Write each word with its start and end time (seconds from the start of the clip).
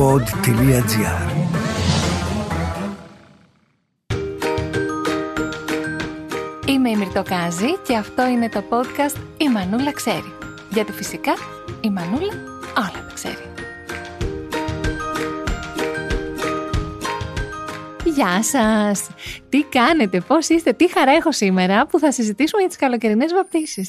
pod.gr 0.00 1.30
Είμαι 6.66 6.90
η 6.90 6.96
Μυρτοκάζη 6.96 7.78
και 7.86 7.96
αυτό 7.96 8.26
είναι 8.26 8.48
το 8.48 8.62
podcast 8.70 9.16
«Η 9.36 9.48
Μανούλα 9.48 9.92
ξέρει». 9.92 10.32
Γιατί 10.70 10.92
φυσικά 10.92 11.32
η 11.80 11.90
Μανούλα 11.90 12.32
όλα 12.78 13.06
τα 13.08 13.12
ξέρει. 13.14 13.52
Γεια 18.04 18.42
σας! 18.42 19.08
Τι 19.48 19.62
κάνετε, 19.62 20.20
πώς 20.20 20.48
είστε, 20.48 20.72
τι 20.72 20.90
χαρά 20.90 21.12
έχω 21.12 21.32
σήμερα 21.32 21.86
που 21.86 21.98
θα 21.98 22.12
συζητήσουμε 22.12 22.60
για 22.60 22.68
τις 22.68 22.78
καλοκαιρινές 22.78 23.32
βαπτίσεις. 23.32 23.88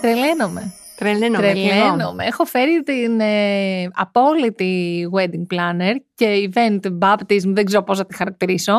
Τρελαίνομαι. 0.00 0.72
Τρελαίνομαι. 1.02 1.52
και 1.52 1.60
εγώ. 1.60 1.68
Τρελαίνομαι. 1.68 2.24
Έχω 2.24 2.44
φέρει 2.44 2.82
την 2.82 3.20
ε, 3.20 3.88
απόλυτη 3.92 5.02
wedding 5.16 5.54
planner 5.56 5.94
και 6.14 6.50
event 6.54 6.80
baptism, 6.98 7.46
δεν 7.46 7.64
ξέρω 7.64 7.82
πώς 7.82 7.98
θα 7.98 8.06
τη 8.06 8.16
χαρακτηρίσω. 8.16 8.74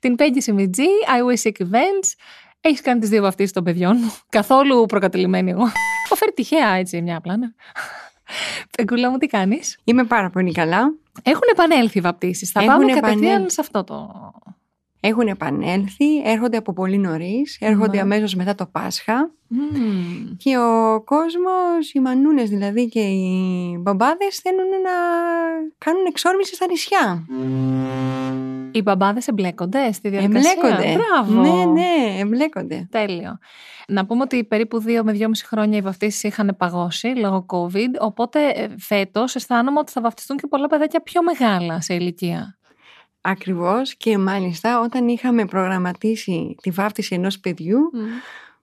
Την 0.00 0.14
Peggy 0.18 0.36
Σιμιτζή, 0.38 0.82
I 1.18 1.32
Wish 1.32 1.48
Sick 1.50 1.62
Events. 1.66 2.12
Έχεις 2.60 2.80
κάνει 2.80 3.00
τις 3.00 3.08
δύο 3.08 3.22
βαφτίσεις 3.22 3.52
των 3.52 3.64
παιδιών 3.64 3.96
μου. 4.02 4.12
Καθόλου 4.28 4.86
προκατελημένη 4.86 5.50
εγώ. 5.50 5.62
Έχω 6.04 6.14
φέρει 6.14 6.32
τυχαία 6.32 6.68
έτσι 6.72 7.02
μια 7.02 7.20
planner. 7.24 7.72
Πεγκούλα 8.76 9.10
μου, 9.10 9.18
τι 9.18 9.26
κάνεις; 9.26 9.78
Είμαι 9.84 10.04
πάρα 10.04 10.30
πολύ 10.30 10.52
καλά. 10.52 10.94
Έχουν 11.22 11.42
επανέλθει 11.50 11.98
οι 11.98 12.00
βαπτίσεις. 12.00 12.50
Θα 12.50 12.60
Έχουν 12.62 12.72
πάμε 12.72 12.92
κατευθείαν 12.92 13.22
επανέλθει. 13.22 13.52
σε 13.52 13.60
αυτό 13.60 13.84
το. 13.84 14.10
Έχουν 15.00 15.26
επανέλθει, 15.28 16.22
έρχονται 16.24 16.56
από 16.56 16.72
πολύ 16.72 16.98
νωρίς, 16.98 17.56
έρχονται 17.60 17.96
Ναι. 17.96 18.02
αμέσως 18.02 18.34
μετά 18.34 18.54
το 18.54 18.66
Πάσχα. 18.66 19.30
Μμμ. 19.54 20.36
Και 20.36 20.58
ο 20.58 21.02
κόσμος, 21.04 21.92
οι 21.92 22.00
μανούνες 22.00 22.48
δηλαδή 22.48 22.88
και 22.88 23.00
οι 23.00 23.76
μπαμπάδες 23.80 24.38
θέλουν 24.38 24.68
να 24.68 24.90
κάνουν 25.78 26.06
εξόρμηση 26.06 26.54
στα 26.54 26.66
νησιά. 26.66 27.26
Οι 28.72 28.82
μπαμπάδες 28.82 29.28
εμπλέκονται 29.28 29.92
στη 29.92 30.08
διαδικασία; 30.08 30.50
Εμπλέκονται. 30.50 30.98
Μπράβο. 30.98 31.40
Ναι, 31.40 31.64
ναι, 31.64 32.18
εμπλέκονται. 32.18 32.88
Τέλειο. 32.90 33.38
Να 33.88 34.06
πούμε 34.06 34.22
ότι 34.22 34.44
περίπου 34.44 34.78
δύο 34.80 35.04
με 35.04 35.12
δυόμιση 35.12 35.46
χρόνια 35.46 35.78
οι 35.78 35.80
βαφτίσεις 35.80 36.22
είχαν 36.22 36.54
παγώσει 36.58 37.06
λόγω 37.06 37.46
COVID. 37.48 37.90
Οπότε 38.00 38.68
φέτος 38.78 39.34
αισθάνομαι 39.34 39.78
ότι 39.78 39.92
θα 39.92 40.00
βαφτιστούν 40.00 40.36
και 40.36 40.46
πολλά 40.46 40.66
παιδάκια 40.66 41.00
πιο 41.00 41.22
μεγάλα 41.22 41.80
σε 41.80 41.94
ηλικία. 41.94 42.56
Ακριβώς 43.20 43.94
και 43.96 44.18
μάλιστα 44.18 44.80
όταν 44.80 45.08
είχαμε 45.08 45.44
προγραμματίσει 45.44 46.56
τη 46.62 46.70
βάφτιση 46.70 47.14
ενός 47.14 47.40
παιδιού 47.40 47.90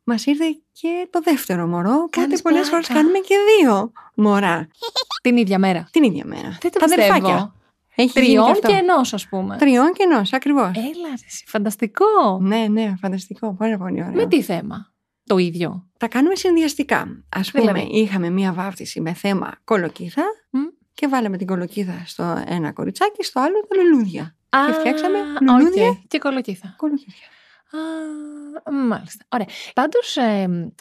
μας 0.09 0.25
ήρθε 0.25 0.45
και 0.71 1.07
το 1.09 1.19
δεύτερο 1.23 1.67
μωρό 1.67 1.93
οπότε 1.93 2.19
Κάνεις 2.21 2.41
πολλές 2.41 2.59
πλάκα. 2.69 2.71
φορές 2.85 2.87
κάνουμε 2.87 3.17
και 3.19 3.35
δύο 3.59 3.91
μωρά 4.15 4.67
Την 5.23 5.37
ίδια 5.37 5.59
μέρα. 5.59 5.87
την 5.91 6.03
ίδια 6.03 6.25
μέρα. 6.25 6.57
Δεν 6.61 6.71
το 6.71 6.79
Τα 6.79 6.85
πιστεύω. 6.85 7.01
αδερφάκια. 7.13 7.53
Έχει 7.95 8.11
γίνει 8.19 8.27
Τριών 8.27 8.51
αυτό. 8.51 8.67
και 8.67 8.73
ενός, 8.73 9.13
ας 9.13 9.27
πούμε. 9.27 9.57
Τριών 9.57 9.93
και 9.93 10.03
ενός, 10.11 10.33
ακριβώς. 10.33 10.67
Έλα, 10.77 11.07
ρε, 11.07 11.25
εσύ, 11.27 11.43
φανταστικό. 11.47 12.39
Ναι, 12.41 12.65
ναι, 12.69 12.93
φανταστικό. 13.01 13.53
Πάρα 13.53 13.77
πολύ 13.77 14.01
ωραίο. 14.01 14.13
Με 14.13 14.27
τι 14.27 14.41
θέμα; 14.41 14.91
Το 15.25 15.37
ίδιο. 15.37 15.87
Τα 15.99 16.07
κάνουμε 16.07 16.35
συνδυαστικά. 16.35 17.23
Ας 17.35 17.51
πούμε, 17.51 17.71
Δηλαδή; 17.71 17.89
είχαμε 17.99 18.29
μία 18.29 18.53
βάφτιση 18.53 19.01
με 19.01 19.13
θέμα 19.13 19.51
κολοκύθα 19.63 20.23
Μ. 20.49 20.57
και 20.93 21.07
βάλαμε 21.07 21.37
την 21.37 21.47
κολοκύθα 21.47 22.03
στο 22.05 22.43
ένα 22.47 22.71
κοριτσάκι, 22.71 23.23
στο 23.23 23.39
άλλο 23.39 23.53
τα 23.67 23.81
λουλούδια. 23.83 24.35
Α, 24.49 24.59
φτιάξαμε 24.73 25.17
οκ. 25.19 25.41
λουλούδια. 25.41 26.01
Και 26.07 26.17
κολοκύθα. 26.19 26.73
Κολοκύθια. 26.77 27.27
Α, 27.71 28.71
μάλιστα. 28.71 29.25
Ωραία. 29.29 29.47
Πάντως, 29.73 30.17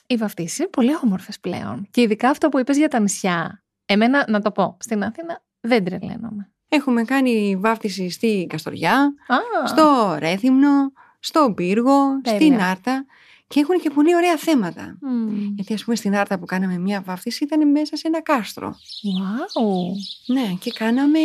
οι 0.07 0.17
βαφτίσεις 0.17 0.63
είναι 0.63 0.71
πολύ 0.71 0.91
όμορφες 1.05 1.41
πλέον. 1.41 1.87
Και 1.91 2.01
ειδικά 2.01 2.31
αυτό 2.31 2.49
που 2.49 2.59
είπες 2.59 2.77
για 2.77 2.89
τα 2.89 3.01
νησιά. 3.01 3.63
Εμένα, 3.85 4.25
να 4.29 4.41
το 4.41 4.51
πω, 4.51 4.77
στην 4.81 5.03
Αθήνα 5.05 5.43
δεν 5.61 5.85
τρελαίνομαι. 5.85 6.51
Έχουμε 6.69 7.03
κάνει 7.05 7.57
βάφτιση 7.57 8.11
στη 8.11 8.47
Καστοριά, 8.49 9.15
Α, 9.27 9.67
στο 9.67 10.17
Ρέθυμνο, 10.19 10.93
στο 11.21 11.53
Πύργο, 11.57 12.21
Τέλεια. 12.21 12.39
στην 12.41 12.61
Άρτα 12.61 13.05
και 13.49 13.61
έχουν 13.61 13.81
και 13.81 13.91
πολύ 13.91 14.15
ωραία 14.15 14.37
θέματα. 14.37 14.99
μ, 15.01 15.55
Γιατί 15.55 15.75
ας 15.75 15.85
πούμε 15.85 15.97
στην 15.97 16.17
Άρτα 16.17 16.39
που 16.39 16.45
κάναμε 16.47 16.79
μία 16.79 17.03
βάφτιση 17.07 17.45
ήταν 17.45 17.71
μέσα 17.71 17.97
σε 17.97 18.07
ένα 18.09 18.23
κάστρο. 18.23 18.69
Wow. 18.69 20.35
Ναι, 20.35 20.55
και 20.61 20.71
κάναμε, 20.71 21.19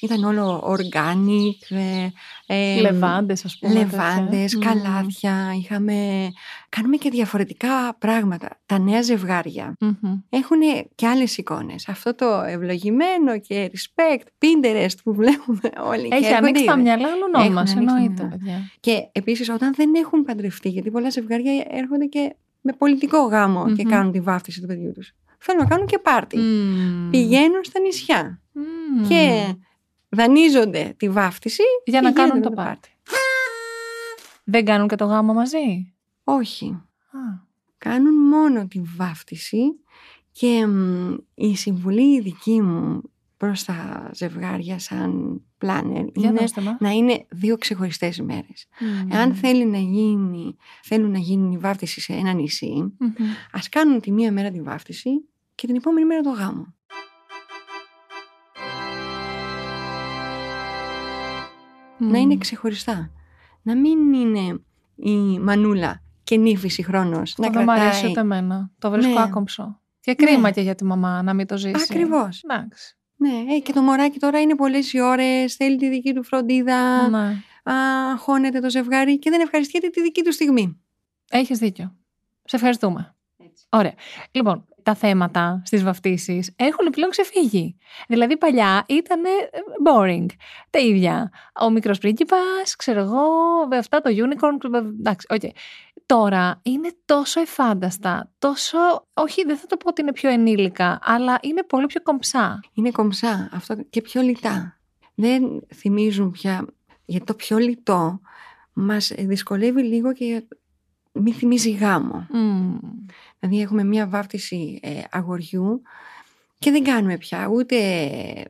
ήταν 0.00 0.24
όλο 0.24 0.76
organic, 0.78 1.76
ε, 1.76 2.08
ε, 2.46 2.80
Λεβάντες, 2.80 3.44
ας 3.44 3.58
πούμε. 3.58 3.72
Λεβάντες, 3.74 4.52
τέτοια. 4.52 4.74
Μμ. 4.74 4.82
καλάθια, 4.82 5.54
είχαμε... 5.58 6.28
Κάνουμε 6.68 6.96
και 6.96 7.10
διαφορετικά 7.10 7.94
πράγματα. 7.98 8.60
Τα 8.66 8.78
νέα 8.78 9.02
ζευγάρια 9.02 9.76
Μμμ. 9.80 10.12
έχουν 10.28 10.58
και 10.94 11.06
άλλες 11.06 11.36
εικόνες. 11.38 11.88
Αυτό 11.88 12.14
το 12.14 12.26
ευλογημένο 12.46 13.38
και 13.38 13.70
respect, 13.74 14.20
Pinterest 14.38 14.94
που 15.04 15.14
βλέπουμε 15.14 15.60
όλοι. 15.86 16.08
και 16.08 16.14
Έχει 16.14 16.24
έρχονται 16.24 16.36
ανοίξει 16.46 16.64
τα 16.64 16.74
οι- 16.78 16.82
μυαλά 16.82 17.08
όλων 17.08 17.30
Έχουν 17.34 17.52
μας. 17.52 17.70
ανοίξει 17.76 17.86
τα 17.86 17.92
Εννοείται, 17.94 18.12
μυαλά. 18.22 18.28
παιδιά. 18.36 18.70
Και 18.80 19.08
επίσης 19.12 19.48
όταν 19.50 19.72
δεν 19.76 19.94
έχουν 19.94 20.22
παντρευτεί, 20.24 20.68
γιατί 20.68 20.90
πολλά 20.90 21.10
ζευγάρια 21.10 21.51
έρχονται 21.68 22.06
και 22.06 22.34
με 22.60 22.72
πολιτικό 22.72 23.18
γάμο 23.26 23.72
και 23.74 23.82
Μμμ. 23.84 23.90
κάνουν 23.90 24.12
τη 24.12 24.20
βάφτιση 24.20 24.60
του 24.60 24.66
παιδιού 24.66 24.92
τους. 24.92 25.12
Θέλουν 25.38 25.60
να 25.62 25.68
κάνουν 25.68 25.86
και 25.86 25.98
πάρτι. 25.98 26.36
Μμ. 26.38 27.10
Πηγαίνουν 27.10 27.64
στα 27.64 27.80
νησιά 27.80 28.40
Μμ. 28.52 29.08
και 29.08 29.54
δανείζονται 30.08 30.94
τη 30.96 31.08
βάφτιση 31.08 31.62
Για 31.84 32.00
να 32.00 32.08
και 32.08 32.14
κάνουν 32.14 32.30
γίνεται 32.32 32.48
το 32.48 32.54
το 32.54 32.62
πάρτι. 32.62 32.88
Δεν 34.44 34.64
κάνουν 34.64 34.88
και 34.88 34.96
το 34.96 35.04
γάμο 35.04 35.32
μαζί; 35.32 35.94
Όχι. 36.24 36.66
Α. 37.10 37.18
κάνουν 37.78 38.14
μόνο 38.14 38.66
τη 38.66 38.82
βάφτιση 38.96 39.62
και 40.32 40.66
μ, 40.66 41.14
η 41.34 41.56
συμβουλή 41.56 42.14
η 42.14 42.20
δική 42.20 42.60
μου 42.60 43.02
προς 43.46 43.64
τα 43.64 44.10
ζευγάρια 44.14 44.78
σαν 44.78 45.40
πλάνερ 45.58 46.04
Για 46.14 46.28
είναι 46.30 46.40
δώστε 46.40 46.60
μας. 46.60 46.76
να 46.80 46.90
είναι 46.90 47.26
δύο 47.30 47.56
ξεχωριστές 47.58 48.16
ημέρες. 48.16 48.66
Μμ. 48.80 49.10
Εάν 49.12 49.34
θέλει 49.34 49.64
να 49.66 49.78
γίνει, 49.78 50.56
θέλουν 50.82 51.10
να 51.10 51.18
γίνει 51.18 51.54
η 51.54 51.58
βάφτιση 51.58 52.00
σε 52.00 52.12
ένα 52.12 52.32
νησί, 52.32 52.72
Μμμ. 52.98 53.14
ας 53.52 53.68
κάνουν 53.68 54.00
τη 54.00 54.10
μία 54.12 54.32
μέρα 54.32 54.50
τη 54.50 54.60
βάφτιση 54.60 55.10
και 55.54 55.66
την 55.66 55.76
επόμενη 55.76 56.06
μέρα 56.06 56.20
το 56.20 56.30
γάμο. 56.30 56.74
Να 61.98 62.18
είναι 62.18 62.34
Μμ. 62.34 62.38
ξεχωριστά. 62.38 63.10
Να 63.62 63.76
μην 63.76 64.12
είναι 64.12 64.60
η 64.96 65.38
μανούλα 65.38 66.02
και 66.24 66.36
νύφηση 66.36 66.82
χρόνος 66.82 67.34
να 67.38 67.46
Αυτό 67.46 67.58
δεν 67.58 67.66
μ' 67.68 67.70
αρέσει 67.70 67.90
κρατάει 67.90 68.10
ούτε 68.10 68.20
εμένα. 68.20 68.70
Το 68.78 68.90
βρίσκω 68.90 69.12
Ναι. 69.12 69.22
άκομψο. 69.22 69.80
Και 70.00 70.14
κρίμα 70.14 70.40
Ναι. 70.40 70.50
και 70.50 70.60
για 70.60 70.74
τη 70.74 70.84
μαμά 70.84 71.22
να 71.22 71.34
μην 71.34 71.46
το 71.46 71.56
ζήσει. 71.56 71.86
Ακριβώς. 71.90 72.42
Εντάξει. 72.48 72.96
Ναι, 73.22 73.54
ε, 73.54 73.58
και 73.58 73.72
το 73.72 73.82
μωράκι 73.82 74.18
τώρα 74.18 74.40
είναι 74.40 74.54
πολλές 74.54 74.92
οι 74.92 75.00
ώρες, 75.00 75.54
θέλει 75.54 75.76
τη 75.76 75.88
δική 75.88 76.12
του 76.12 76.24
φροντίδα, 76.24 77.08
Ναι. 77.08 77.42
αγχώνεται 77.62 78.60
το 78.60 78.70
ζευγάρι 78.70 79.18
και 79.18 79.30
δεν 79.30 79.40
ευχαριστιέται 79.40 79.88
τη 79.88 80.02
δική 80.02 80.22
του 80.22 80.32
στιγμή. 80.32 80.80
Έχεις 81.30 81.58
δίκιο. 81.58 81.96
Σε 82.44 82.56
ευχαριστούμε. 82.56 83.14
Ωραία. 83.68 83.94
Λοιπόν, 84.30 84.66
τα 84.82 84.94
θέματα 84.94 85.62
στις 85.64 85.82
βαφτίσεις 85.82 86.52
έχουν 86.56 86.90
πλέον 86.90 87.10
ξεφύγει. 87.10 87.76
Δηλαδή, 88.08 88.36
παλιά 88.36 88.84
ήταν 88.88 89.20
boring. 89.86 90.26
Τα 90.70 90.78
ίδια. 90.78 91.30
Ο 91.60 91.70
μικρός 91.70 91.98
πρίγκιπας, 91.98 92.76
ξέρω 92.76 93.00
εγώ, 93.00 93.22
με 93.68 93.76
αυτά 93.76 94.00
το 94.00 94.10
unicorn. 94.10 94.74
Εντάξει, 94.98 95.26
οκ. 95.30 95.42
Τώρα 96.06 96.60
είναι 96.62 96.94
τόσο 97.04 97.40
ευφάνταστα, 97.40 98.32
τόσο. 98.38 98.78
Όχι, 99.14 99.44
δεν 99.44 99.56
θα 99.56 99.66
το 99.66 99.76
πω 99.76 99.88
ότι 99.88 100.00
είναι 100.00 100.12
πιο 100.12 100.30
ενήλικα, 100.30 100.98
αλλά 101.02 101.38
είναι 101.42 101.62
πολύ 101.62 101.86
πιο 101.86 102.02
κομψά. 102.02 102.60
Είναι 102.74 102.90
κομψά 102.90 103.48
αυτό 103.52 103.76
και 103.90 104.00
πιο 104.00 104.22
λιτά. 104.22 104.80
Δεν 105.14 105.42
θυμίζουν 105.74 106.30
πια, 106.30 106.66
γιατί 107.04 107.26
το 107.26 107.34
πιο 107.34 107.58
λιτό 107.58 108.20
μας 108.72 109.12
δυσκολεύει 109.18 109.82
λίγο 109.82 110.12
και 110.12 110.44
μη 111.12 111.32
θυμίζει 111.32 111.70
γάμο. 111.70 112.26
Μμμ. 112.30 112.78
Δηλαδή 113.38 113.60
έχουμε 113.60 113.84
μία 113.84 114.06
βάφτιση 114.06 114.78
ε, 114.82 114.90
αγοριού 115.10 115.82
και 116.58 116.70
δεν 116.70 116.84
κάνουμε 116.84 117.16
πια 117.18 117.48
ούτε 117.52 117.76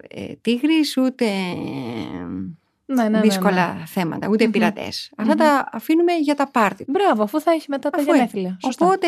ε, 0.09 0.35
τίγρης, 0.41 0.97
ούτε 0.97 1.25
ε, 1.25 2.25
Ναι, 2.87 3.03
ναι, 3.03 3.09
ναι, 3.09 3.21
δύσκολα 3.21 3.75
ναι. 3.75 3.87
θέματα, 3.87 4.29
ούτε 4.29 4.45
Μμμ. 4.45 4.53
πειρατές. 4.53 5.13
Αυτά 5.17 5.33
Μμμ. 5.33 5.41
τα 5.41 5.69
αφήνουμε 5.73 6.13
για 6.13 6.35
τα 6.35 6.51
πάρτι. 6.51 6.85
Μπράβο, 6.89 7.23
αφού 7.23 7.41
θα 7.41 7.51
έχει 7.53 7.67
μετά 7.69 7.91
τα 7.91 7.99
Αφού 8.01 8.13
γενέθλια. 8.15 8.59
Σωστά. 8.63 8.87
Οπότε 8.87 9.07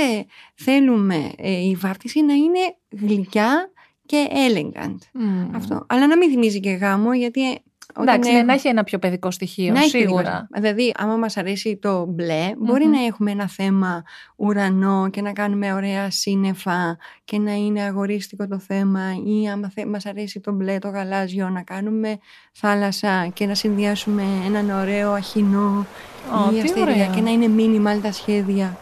θέλουμε 0.55 1.33
ε, 1.37 1.51
η 1.51 1.75
βάφτιση 1.75 2.23
να 2.23 2.33
είναι 2.33 2.77
γλυκιά 2.91 3.71
και 4.07 4.29
elegant. 4.31 4.97
Μμμ. 5.13 5.55
Αυτό. 5.55 5.87
Αλλά 5.89 6.07
να 6.07 6.17
μην 6.17 6.31
θυμίζει 6.31 6.61
και 6.61 6.71
γάμο, 6.71 7.15
γιατί 7.15 7.51
ε, 7.51 7.55
όταν 7.55 7.74
Εντάξει, 8.01 8.31
ναι, 8.31 8.37
έχω- 8.37 8.47
να 8.47 8.53
έχει 8.53 8.69
ένα 8.69 8.85
πιο 8.85 8.99
παιδικό 8.99 9.31
στοιχείο, 9.31 9.73
να 9.73 9.79
έχει 9.81 9.89
σίγουρα. 9.89 10.23
παιδικό. 10.23 10.47
Δηλαδή, 10.53 10.93
άμα 10.97 11.17
μας 11.17 11.37
αρέσει 11.37 11.77
το 11.77 12.05
μπλε, 12.09 12.53
μπορεί 12.59 12.85
Μμμ. 12.85 12.91
να 12.93 13.05
έχουμε 13.05 13.31
ένα 13.31 13.49
θέμα 13.49 14.03
ουρανό 14.37 15.09
και 15.11 15.21
να 15.23 15.33
κάνουμε 15.33 15.73
ωραία 15.73 16.11
σύννεφα 16.11 16.97
και 17.25 17.39
να 17.39 17.53
είναι 17.53 17.83
αγορίστικο 17.83 18.49
το 18.49 18.59
θέμα 18.59 19.01
ή 19.27 19.49
άμα 19.49 19.71
θε, 19.75 19.87
μας 19.87 20.07
αρέσει 20.07 20.41
το 20.41 20.53
μπλε, 20.53 20.79
το 20.79 20.89
γαλάζιο, 20.89 21.49
να 21.49 21.63
κάνουμε 21.63 22.19
θάλασσα 22.53 23.27
και 23.35 23.47
να 23.47 23.55
συνδυάσουμε 23.55 24.23
έναν 24.47 24.71
ωραίο 24.71 25.11
αχινό 25.13 25.87
Ω, 26.33 26.51
ή 26.51 26.55
τι 26.55 26.61
αστερία 26.61 26.83
ωραία. 26.83 27.07
και 27.07 27.21
να 27.21 27.31
είναι 27.31 27.47
minimal 27.57 27.99
τα 28.03 28.13
σχέδια 28.13 28.77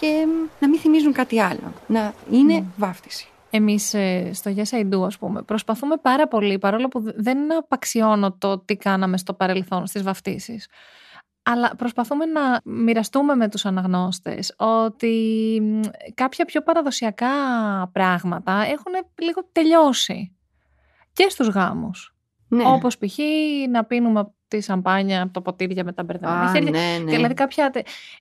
και 0.00 0.06
μ, 0.26 0.46
να 0.60 0.68
μην 0.68 0.78
θυμίζουν 0.80 1.12
κάτι 1.12 1.40
άλλο. 1.40 1.72
Να 1.86 2.12
είναι 2.30 2.54
Μμ. 2.60 2.64
βάφτιση. 2.76 3.24
Εμείς 3.50 3.94
ε, 3.94 4.30
στο 4.32 4.52
Yes 4.56 4.80
I 4.80 4.94
Do, 4.94 5.02
ας 5.06 5.18
πούμε, 5.18 5.42
προσπαθούμε 5.42 5.96
πάρα 5.96 6.28
πολύ, 6.28 6.58
παρόλο 6.58 6.88
που 6.88 7.02
δεν 7.16 7.56
απαξιώνω 7.56 8.32
το 8.32 8.58
τι 8.58 8.76
κάναμε 8.76 9.18
στο 9.18 9.34
παρελθόν 9.34 9.86
στις 9.86 10.02
βαφτίσεις. 10.02 10.68
Αλλά 11.42 11.76
προσπαθούμε 11.76 12.24
να 12.24 12.60
μοιραστούμε 12.64 13.34
με 13.34 13.48
τους 13.48 13.66
αναγνώστες 13.66 14.54
ότι 14.58 15.62
κάποια 16.14 16.44
πιο 16.44 16.62
παραδοσιακά 16.62 17.26
πράγματα 17.92 18.52
έχουν 18.52 18.92
λίγο 19.22 19.48
τελειώσει 19.52 20.36
και 21.12 21.26
στους 21.28 21.48
γάμους. 21.48 22.14
Ναι. 22.48 22.64
Όπως 22.66 22.98
π.χ. 22.98 23.18
να 23.70 23.84
πίνουμε 23.84 24.32
τη 24.50 24.60
σαμπάνια 24.60 25.22
από 25.22 25.32
το 25.32 25.40
ποτήρια 25.40 25.84
με 25.84 25.92
τα 25.92 26.02
μπερδεμένα 26.02 26.50
χέρια. 26.52 26.70
Ναι, 26.70 26.98
ναι. 27.04 27.10
Δηλαδή 27.10 27.34
κάποια... 27.34 27.72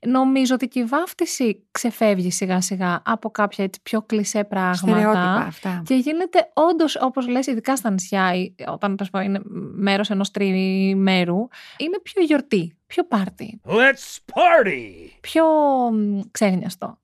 Νομίζω 0.08 0.56
ότι 0.56 0.68
και 0.68 0.80
η 0.80 0.84
βάφτιση 0.84 1.64
ξεφεύγει 1.72 2.32
σιγά 2.32 2.62
σιγά 2.62 3.02
από 3.06 3.30
κάποια 3.30 3.64
έτσι 3.64 3.80
πιο 3.84 4.02
κλισέ 4.02 4.44
πράγματα. 4.44 5.36
αυτά. 5.36 5.82
Και 5.86 5.96
γίνεται 5.96 6.52
όντως, 6.54 6.98
όπως 7.02 7.28
λες, 7.28 7.48
ειδικά 7.48 7.76
στα 7.76 7.92
νησιά, 7.92 8.32
όταν 8.68 8.96
πω, 9.12 9.20
είναι 9.20 9.40
μέρος 9.74 10.10
ενός 10.10 10.32
τριμέρου, 10.32 11.48
είναι 11.78 12.00
πιο 12.04 12.24
γιορτή, 12.24 12.78
πιο 12.88 13.06
πάρτι. 13.06 13.62
Let's 13.66 14.18
party! 14.34 15.10
Πιο 15.22 15.46
ξένιαστο. 16.32 16.98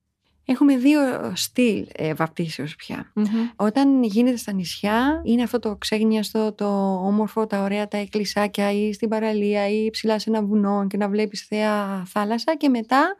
Έχουμε 0.48 0.76
δύο 0.76 1.00
στυλ 1.34 1.86
ε, 1.92 2.14
βαπτίσεως 2.14 2.76
πια. 2.76 3.12
Όταν 3.56 4.02
γίνεται 4.02 4.36
στα 4.36 4.52
νησιά 4.52 5.22
είναι 5.24 5.42
αυτό 5.42 5.58
το 5.58 5.76
ξέγνιαστο, 5.76 6.52
το 6.52 6.94
όμορφο, 6.94 7.46
τα 7.46 7.62
ωραία 7.62 7.88
τα 7.88 7.96
εκκλησάκια 7.96 8.72
ή 8.72 8.92
στην 8.92 9.08
παραλία 9.08 9.68
ή 9.68 9.90
ψηλά 9.90 10.18
σε 10.18 10.30
ένα 10.30 10.42
βουνό 10.42 10.86
και 10.86 10.96
να 10.96 11.08
βλέπεις 11.08 11.40
θέα 11.40 12.04
θάλασσα 12.06 12.56
και 12.56 12.68
μετά 12.68 13.16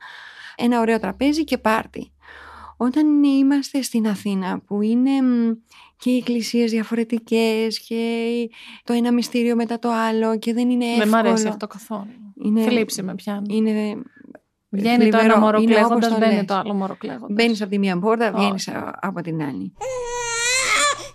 ένα 0.56 0.81
ωραίο 0.81 0.99
τραπέζι 0.99 1.44
και 1.44 1.58
πάρτι. 1.58 2.11
Όταν 2.76 3.23
είμαστε 3.23 3.82
στην 3.82 4.08
Αθήνα 4.08 4.61
που 4.67 4.82
είναι 4.82 5.11
και 5.96 6.11
οι 6.11 6.17
εκκλησίες 6.17 6.70
διαφορετικές 6.70 7.81
και 7.81 8.49
το 8.84 8.93
ένα 8.93 9.12
μυστήριο 9.12 9.56
μετά 9.56 9.79
το 9.79 9.90
άλλο 9.90 10.38
και 10.38 10.52
δεν 10.52 10.70
είναι 10.70 10.84
εύκολο. 10.84 11.05
Δεν 11.05 11.08
μ' 11.08 11.14
αρέσει 11.14 11.49
αυτό 11.49 11.67
καθόλου. 11.67 12.06
Είναι, 12.44 12.62
Θλίψη 12.62 13.02
με 13.02 13.14
πιάνει. 13.14 13.56
Είναι 13.56 14.02
Βγαίνει 14.69 15.11
το 15.11 15.19
ένα 15.19 15.39
μωρό 15.39 15.65
κλαίγοντας, 15.65 16.19
μπαίνει 16.19 16.45
το 16.45 16.55
άλλο 16.55 16.75
μωρό 16.75 16.97
κλαίγοντας. 16.97 17.31
Μπαίνεις 17.33 17.61
από 17.61 17.71
τη 17.71 17.79
μία 17.79 17.99
πόρτα, 17.99 18.33
βγαίνεις 18.33 18.71
από 19.01 19.21
την 19.21 19.43
άλλη. 19.43 19.73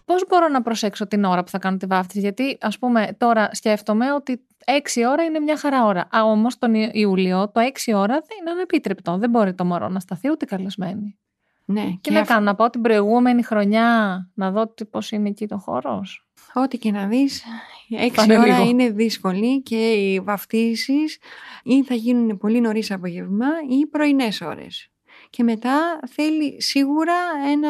Πώς 0.06 0.25
μπορώ 0.27 0.48
να 0.48 0.62
προσέξω 0.62 1.07
την 1.07 1.24
ώρα 1.24 1.44
που 1.44 1.50
θα 1.50 1.57
κάνω 1.57 1.77
τη 1.77 1.86
βάφτιση, 1.86 2.19
Γιατί, 2.19 2.57
ας 2.62 2.80
πούμε, 2.80 3.15
τώρα 3.18 3.50
σκέφτομαι 3.51 4.13
ότι 4.13 4.45
6 4.65 5.06
ώρα 5.09 5.24
είναι 5.24 5.39
μια 5.39 5.57
χαρά 5.57 5.86
ώρα. 5.86 6.07
Όμως 6.24 6.57
τον 6.57 6.74
Ιούλιο 6.74 7.51
το 7.51 7.62
6 7.62 7.94
ώρα 7.94 8.13
δεν 8.13 8.38
είναι 8.42 8.51
ανεπίτρεπτο. 8.51 9.18
Δεν 9.18 9.30
μπορεί 9.30 9.53
το 9.53 9.65
μωρό 9.65 9.89
να 9.89 10.00
σταθεί 10.00 10.30
ούτε 10.30 10.45
καλεσμένη. 10.45 11.19
Ναι, 11.65 11.83
και, 11.83 11.98
και 12.01 12.12
να 12.12 12.21
κάνω, 12.21 12.45
να 12.45 12.56
πάω 12.56 12.69
την 12.69 12.81
προηγούμενη 12.81 13.44
χρονιά 13.44 14.30
να 14.33 14.51
δω 14.51 14.74
πώς 14.89 15.12
είναι 15.12 15.30
εκεί 15.30 15.48
το 15.48 15.57
χώρος. 15.57 16.30
Ό,τι 16.53 16.77
και 16.77 16.92
να 16.92 17.07
δεις, 17.07 17.44
έξι 17.89 18.38
ώρα 18.38 18.59
είναι 18.59 18.89
δύσκολη 18.89 19.62
και 19.62 19.92
οι 19.92 20.19
βαφτίσεις 20.19 21.18
ή 21.63 21.83
θα 21.83 21.94
γίνουν 21.94 22.38
πολύ 22.38 22.62
νωρίς 22.62 22.92
απογεύμα 22.92 23.48
ή 23.69 23.86
πρωινές 23.86 24.42
ώρες. 24.42 24.92
Και 25.30 25.44
μετά 25.44 26.00
θέλει 26.07 26.62
σίγουρα 26.62 27.13
ένα 27.51 27.69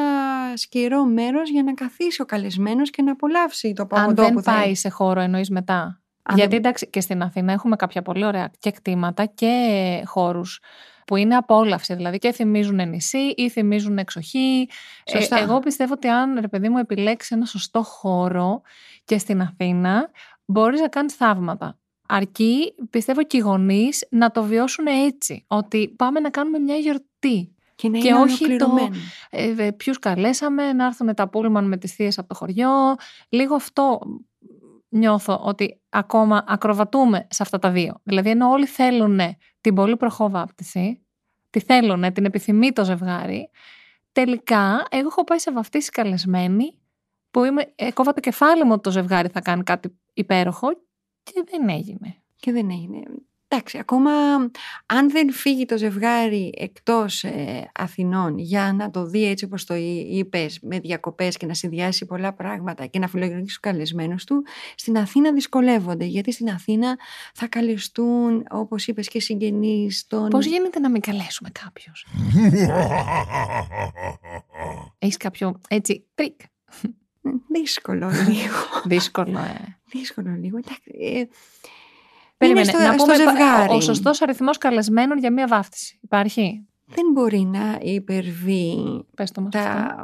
σκερό 0.57 1.05
μέρος 1.05 1.49
για 1.49 1.63
να 1.63 1.73
καθίσει 1.73 2.21
ο 2.21 2.25
καλεσμένος 2.25 2.89
και 2.89 3.01
να 3.01 3.11
απολαύσει 3.11 3.73
το 3.73 3.85
παγωτό 3.85 4.21
Αν 4.21 4.33
δεν 4.33 4.43
πάει 4.43 4.75
σε 4.75 4.89
χώρο 4.89 5.19
εννοείς 5.19 5.49
μετά. 5.49 6.01
Γιατί 6.35 6.55
εντάξει 6.55 6.89
και 6.89 7.01
στην 7.01 7.21
Αθήνα 7.21 7.51
έχουμε 7.51 7.75
κάποια 7.75 8.01
πολύ 8.01 8.25
ωραία 8.25 8.51
και 8.59 8.71
κτήματα 8.71 9.25
και 9.25 10.03
χώρους 10.05 10.59
που 11.11 11.17
είναι 11.17 11.35
απόλαυση, 11.35 11.95
δηλαδή 11.95 12.17
και 12.17 12.31
θυμίζουν 12.31 12.89
νησί 12.89 13.33
ή 13.35 13.49
θυμίζουν 13.49 13.97
εξοχή. 13.97 14.69
Ε, 15.03 15.39
εγώ 15.39 15.59
πιστεύω 15.59 15.93
ότι 15.93 16.07
αν 16.07 16.39
ρε 16.39 16.47
παιδί 16.47 16.69
μου 16.69 16.77
επιλέξεις 16.77 17.31
ένα 17.31 17.45
σωστό 17.45 17.83
χώρο 17.83 18.61
και 19.05 19.17
στην 19.17 19.41
Αθήνα, 19.41 20.09
μπορείς 20.45 20.81
να 20.81 20.87
κάνεις 20.87 21.13
θαύματα. 21.13 21.79
Αρκεί, 22.07 22.75
πιστεύω 22.89 23.23
και 23.23 23.37
οι 23.37 23.39
γονείς 23.39 24.07
να 24.09 24.31
το 24.31 24.43
βιώσουν 24.43 24.85
έτσι, 24.85 25.45
ότι 25.47 25.93
πάμε 25.97 26.19
να 26.19 26.29
κάνουμε 26.29 26.59
μια 26.59 26.75
γιορτή. 26.75 27.55
Και, 27.75 27.89
να 27.89 27.99
και 27.99 28.13
όχι 28.13 28.55
το 28.55 28.89
ε, 29.29 29.71
ποιους 29.71 29.99
καλέσαμε, 29.99 30.73
να 30.73 30.85
έρθουν 30.85 31.13
τα 31.15 31.29
πούλμαν 31.29 31.67
με 31.67 31.77
τις 31.77 31.93
θείες 31.93 32.17
από 32.17 32.27
το 32.27 32.35
χωριό. 32.35 32.95
Λίγο 33.29 33.55
αυτό 33.55 33.99
νιώθω 34.91 35.39
ότι 35.43 35.81
ακόμα 35.89 36.43
ακροβατούμε 36.47 37.27
σε 37.29 37.43
αυτά 37.43 37.59
τα 37.59 37.71
δύο. 37.71 37.99
Δηλαδή 38.03 38.29
ενώ 38.29 38.49
όλοι 38.49 38.65
θέλουν 38.65 39.19
την 39.61 39.75
πολύ 39.75 39.97
προχώβαπτιση, 39.97 41.05
τη 41.49 41.59
θέλουν, 41.59 42.13
την 42.13 42.25
επιθυμεί 42.25 42.71
το 42.71 42.85
ζευγάρι, 42.85 43.49
τελικά 44.11 44.85
εγώ 44.89 45.07
έχω 45.07 45.23
πάει 45.23 45.39
σε 45.39 45.51
βαφτίση 45.51 45.89
καλεσμένη 45.89 46.79
που 47.31 47.43
είμαι, 47.43 47.73
κόβα 47.93 48.13
το 48.13 48.19
κεφάλι 48.19 48.63
μου 48.63 48.71
ότι 48.71 48.81
το 48.81 48.91
ζευγάρι 48.91 49.27
θα 49.27 49.41
κάνει 49.41 49.63
κάτι 49.63 49.99
υπέροχο 50.13 50.67
και 51.23 51.43
δεν 51.45 51.69
έγινε. 51.69 52.15
Και 52.35 52.51
δεν 52.51 52.69
έγινε. 52.69 53.03
Εντάξει, 53.53 53.77
ακόμα 53.77 54.11
αν 54.85 55.11
δεν 55.11 55.31
φύγει 55.31 55.65
το 55.65 55.77
ζευγάρι 55.77 56.53
εκτός 56.57 57.23
ε, 57.23 57.71
Αθηνών 57.73 58.37
για 58.37 58.73
να 58.73 58.91
το 58.91 59.05
δει 59.05 59.25
έτσι 59.25 59.45
όπως 59.45 59.65
το 59.65 59.75
είπες 60.09 60.59
με 60.61 60.79
διακοπές 60.79 61.37
και 61.37 61.45
να 61.45 61.53
συνδυάσει 61.53 62.05
πολλά 62.05 62.33
πράγματα 62.33 62.85
και 62.85 62.99
να 62.99 63.07
φιλογενήσει 63.07 63.45
τους 63.45 63.59
καλεσμένους 63.59 64.23
του, 64.23 64.45
στην 64.75 64.97
Αθήνα 64.97 65.33
δυσκολεύονται 65.33 66.05
γιατί 66.05 66.31
στην 66.31 66.49
Αθήνα 66.49 66.97
θα 67.33 67.47
καλεστούν 67.47 68.45
όπως 68.49 68.87
είπες 68.87 69.07
και 69.07 69.19
συγγενείς 69.19 70.07
των... 70.07 70.29
Πώς 70.29 70.45
γίνεται 70.45 70.79
να 70.79 70.89
μην 70.89 71.01
καλέσουμε 71.01 71.49
κάποιους; 71.63 72.05
Έχεις 74.99 75.17
κάποιο 75.17 75.61
έτσι 75.67 76.07
τρικ; 76.13 76.39
Δύσκολο 77.51 78.09
λίγο. 78.09 78.55
Δύσκολο, 78.85 79.39
ε. 79.39 79.79
Δύσκολο 79.91 80.35
λίγο. 80.39 80.57
Εντάξει, 80.57 80.91
ε, 80.99 81.23
Περίμενε, 82.41 82.65
στο, 82.65 82.77
να 82.77 82.95
πούμε 82.95 83.15
ζευγάρι. 83.15 83.73
ο 83.73 83.81
σωστός 83.81 84.21
αριθμός 84.21 84.57
καλεσμένων 84.57 85.17
για 85.17 85.31
μία 85.31 85.47
βάφτιση. 85.47 85.99
Υπάρχει; 86.01 86.67
Δεν 86.85 87.05
μπορεί 87.13 87.39
να 87.39 87.77
υπερβεί 87.81 89.05
Πες 89.15 89.31
το 89.31 89.47
τα 89.51 89.95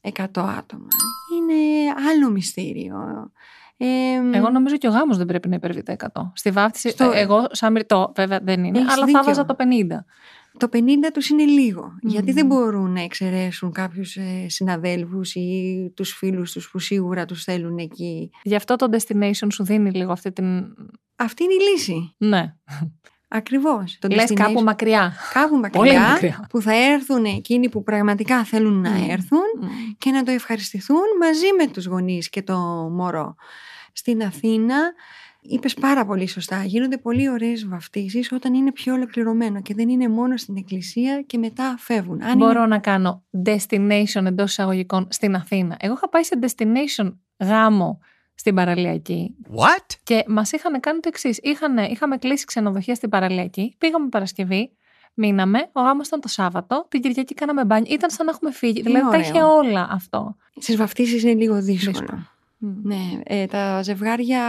100 0.00 0.10
άτομα. 0.34 0.88
Είναι 1.34 1.90
άλλο 2.10 2.30
μυστήριο. 2.30 2.96
Ε, 3.76 3.86
εγώ 4.32 4.50
νομίζω 4.50 4.76
και 4.76 4.88
ο 4.88 4.90
γάμος 4.90 5.16
δεν 5.16 5.26
πρέπει 5.26 5.48
να 5.48 5.54
υπερβεί 5.54 5.82
τα 5.82 5.96
100. 5.98 6.06
Στη 6.34 6.50
βάφτιση, 6.50 6.88
στο... 6.88 7.10
εγώ 7.14 7.46
σαν 7.50 7.72
μυρτό 7.72 8.12
βέβαια 8.16 8.40
δεν 8.42 8.64
είναι, 8.64 8.78
αλλά 8.78 9.04
δίκιο. 9.04 9.20
θα 9.20 9.22
βάζα 9.22 9.44
το 9.44 9.56
50. 9.58 9.62
Το 10.58 10.68
50 10.72 10.76
τους 11.12 11.28
είναι 11.28 11.44
λίγο, 11.44 11.98
γιατί 12.02 12.32
δεν 12.32 12.46
μπορούν 12.46 12.92
να 12.92 13.00
εξαιρέσουν 13.00 13.72
κάποιους 13.72 14.16
ε, 14.16 14.46
συναδέλφους 14.48 15.34
ή 15.34 15.92
τους 15.96 16.12
φίλους 16.12 16.52
τους 16.52 16.70
που 16.70 16.78
σίγουρα 16.78 17.24
τους 17.24 17.44
θέλουν 17.44 17.78
εκεί. 17.78 18.30
Γι' 18.42 18.54
αυτό 18.54 18.76
το 18.76 18.88
destination 18.92 19.46
σου 19.52 19.64
δίνει 19.64 19.90
λίγο 19.90 20.12
αυτή 20.12 20.32
την 20.32 20.74
αυτή 21.16 21.44
είναι 21.44 21.52
η 21.52 21.70
λύση. 21.70 22.14
Ναι. 22.18 22.54
Ακριβώς. 23.28 23.98
Λες 24.10 24.32
κάπου 24.32 24.60
μακριά. 24.60 25.12
Κάπου 25.32 25.56
μακριά, 25.56 26.18
που 26.48 26.60
θα 26.60 26.74
έρθουν 26.74 27.24
εκείνοι 27.24 27.68
που 27.68 27.82
πραγματικά 27.82 28.44
θέλουν 28.44 28.80
να 28.80 28.90
έρθουν 29.10 29.40
και 29.98 30.10
να 30.10 30.22
το 30.22 30.30
ευχαριστηθούν 30.30 31.02
μαζί 31.20 31.46
με 31.58 31.66
τους 31.66 31.86
γονείς 31.86 32.28
και 32.28 32.42
το 32.42 32.56
μωρό. 32.92 33.34
Στην 33.92 34.22
Αθήνα 34.22 34.76
Είπες 35.46 35.74
πάρα 35.74 36.04
πολύ 36.04 36.26
σωστά. 36.26 36.64
Γίνονται 36.64 36.98
πολύ 36.98 37.28
ωραίες 37.28 37.68
βαφτίσεις 37.68 38.32
όταν 38.32 38.54
είναι 38.54 38.72
πιο 38.72 38.94
ολοκληρωμένο 38.94 39.62
και 39.62 39.74
δεν 39.74 39.88
είναι 39.88 40.08
μόνο 40.08 40.36
στην 40.36 40.56
εκκλησία 40.56 41.22
και 41.22 41.38
μετά 41.38 41.74
φεύγουν. 41.78 42.22
Αν 42.22 42.36
Μπορώ 42.36 42.66
να 42.66 42.78
κάνω 42.78 43.24
destination 43.44 44.24
εντός 44.24 44.50
εισαγωγικών 44.50 45.08
στην 45.10 45.34
Αθήνα. 45.34 45.76
Εγώ 45.80 45.94
είχα 45.94 46.08
πάει 46.08 46.22
σε 46.22 46.38
destination 46.40 47.14
γάμο 47.38 47.98
στην 48.34 48.54
παραλιακή. 48.54 49.36
What? 49.56 49.94
Και 50.02 50.24
μας 50.26 50.52
είχαν 50.52 50.80
κάνει 50.80 51.00
το 51.00 51.08
εξής. 51.08 51.38
Είχαμε 51.90 52.16
κλείσει 52.18 52.44
ξενοδοχεία 52.44 52.94
στην 52.94 53.08
παραλιακή, 53.08 53.74
πήγαμε 53.78 54.08
Παρασκευή, 54.08 54.76
μείναμε, 55.14 55.70
ο 55.72 55.80
γάμος 55.80 56.06
ήταν 56.06 56.20
το 56.20 56.28
Σάββατο, 56.28 56.86
την 56.88 57.00
Κυριακή 57.00 57.34
κάναμε 57.34 57.64
μπάνι. 57.64 57.88
Ήταν 57.90 58.10
σαν 58.10 58.26
να 58.26 58.32
έχουμε 58.32 58.52
φύγει. 58.52 58.82
δηλαδή 58.82 59.10
τα 59.10 59.18
είχε 59.18 59.42
όλα 59.42 59.88
αυτό. 59.90 60.36
Στι 60.56 60.76
βαφτίσεις 60.76 61.22
είναι 61.22 61.34
λίγο 61.34 61.62
δύσκολο. 61.62 62.26
Ναι, 62.82 63.20
ε, 63.24 63.46
τα 63.46 63.82
ζευγάρια 63.82 64.42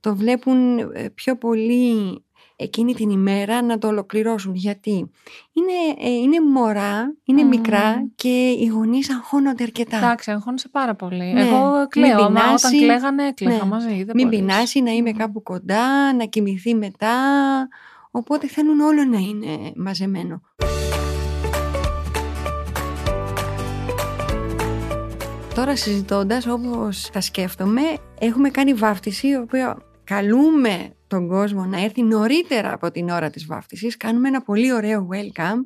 το 0.00 0.16
βλέπουν 0.16 0.78
ε, 0.78 1.08
πιο 1.14 1.36
πολύ 1.36 2.22
εκείνη 2.60 2.94
την 2.94 3.10
ημέρα 3.10 3.62
να 3.62 3.78
το 3.78 3.88
ολοκληρώσουν. 3.88 4.54
Γιατί 4.54 5.10
είναι, 5.52 5.72
ε, 5.98 6.10
είναι 6.10 6.40
μωρά, 6.40 7.14
είναι 7.24 7.42
μικρά 7.42 8.08
και 8.14 8.48
οι 8.60 8.66
γονείς 8.66 9.10
αγχώνονται 9.10 9.62
αρκετά. 9.62 9.96
Εντάξει, 9.96 10.30
αγχώνεσαι 10.30 10.68
πάρα 10.68 10.94
πολύ. 10.94 11.32
Ναι. 11.32 11.40
Εγώ 11.40 11.86
κλαίω, 11.88 12.30
μα 12.30 12.52
όταν 12.52 12.70
κλαίγανε 12.70 13.26
έκλαιγα 13.26 13.56
ναι. 13.56 13.68
μαζί. 13.68 14.04
Δεν 14.04 14.14
Μην 14.14 14.28
πεινάσει, 14.28 14.80
να 14.80 14.90
είμαι 14.90 15.12
κάπου 15.12 15.42
κοντά, 15.42 16.14
να 16.14 16.24
κοιμηθεί 16.24 16.74
μετά. 16.74 17.16
Οπότε 18.10 18.46
θέλουν 18.46 18.80
όλο 18.80 19.04
να 19.04 19.18
είναι 19.18 19.72
μαζεμένο. 19.76 20.40
Τώρα 25.58 25.76
συζητώντας 25.76 26.46
όπως 26.46 27.10
τα 27.12 27.20
σκέφτομαι, 27.20 27.82
έχουμε 28.18 28.50
κάνει 28.50 28.74
βάφτιση, 28.74 29.28
η 29.28 29.36
οποία 29.36 29.78
καλούμε 30.04 30.94
τον 31.06 31.28
κόσμο 31.28 31.64
να 31.64 31.82
έρθει 31.82 32.02
νωρίτερα 32.02 32.72
από 32.72 32.90
την 32.90 33.08
ώρα 33.08 33.30
της 33.30 33.46
βάφτισης. 33.46 33.96
Κάνουμε 33.96 34.28
ένα 34.28 34.42
πολύ 34.42 34.72
ωραίο 34.72 35.08
welcome. 35.12 35.58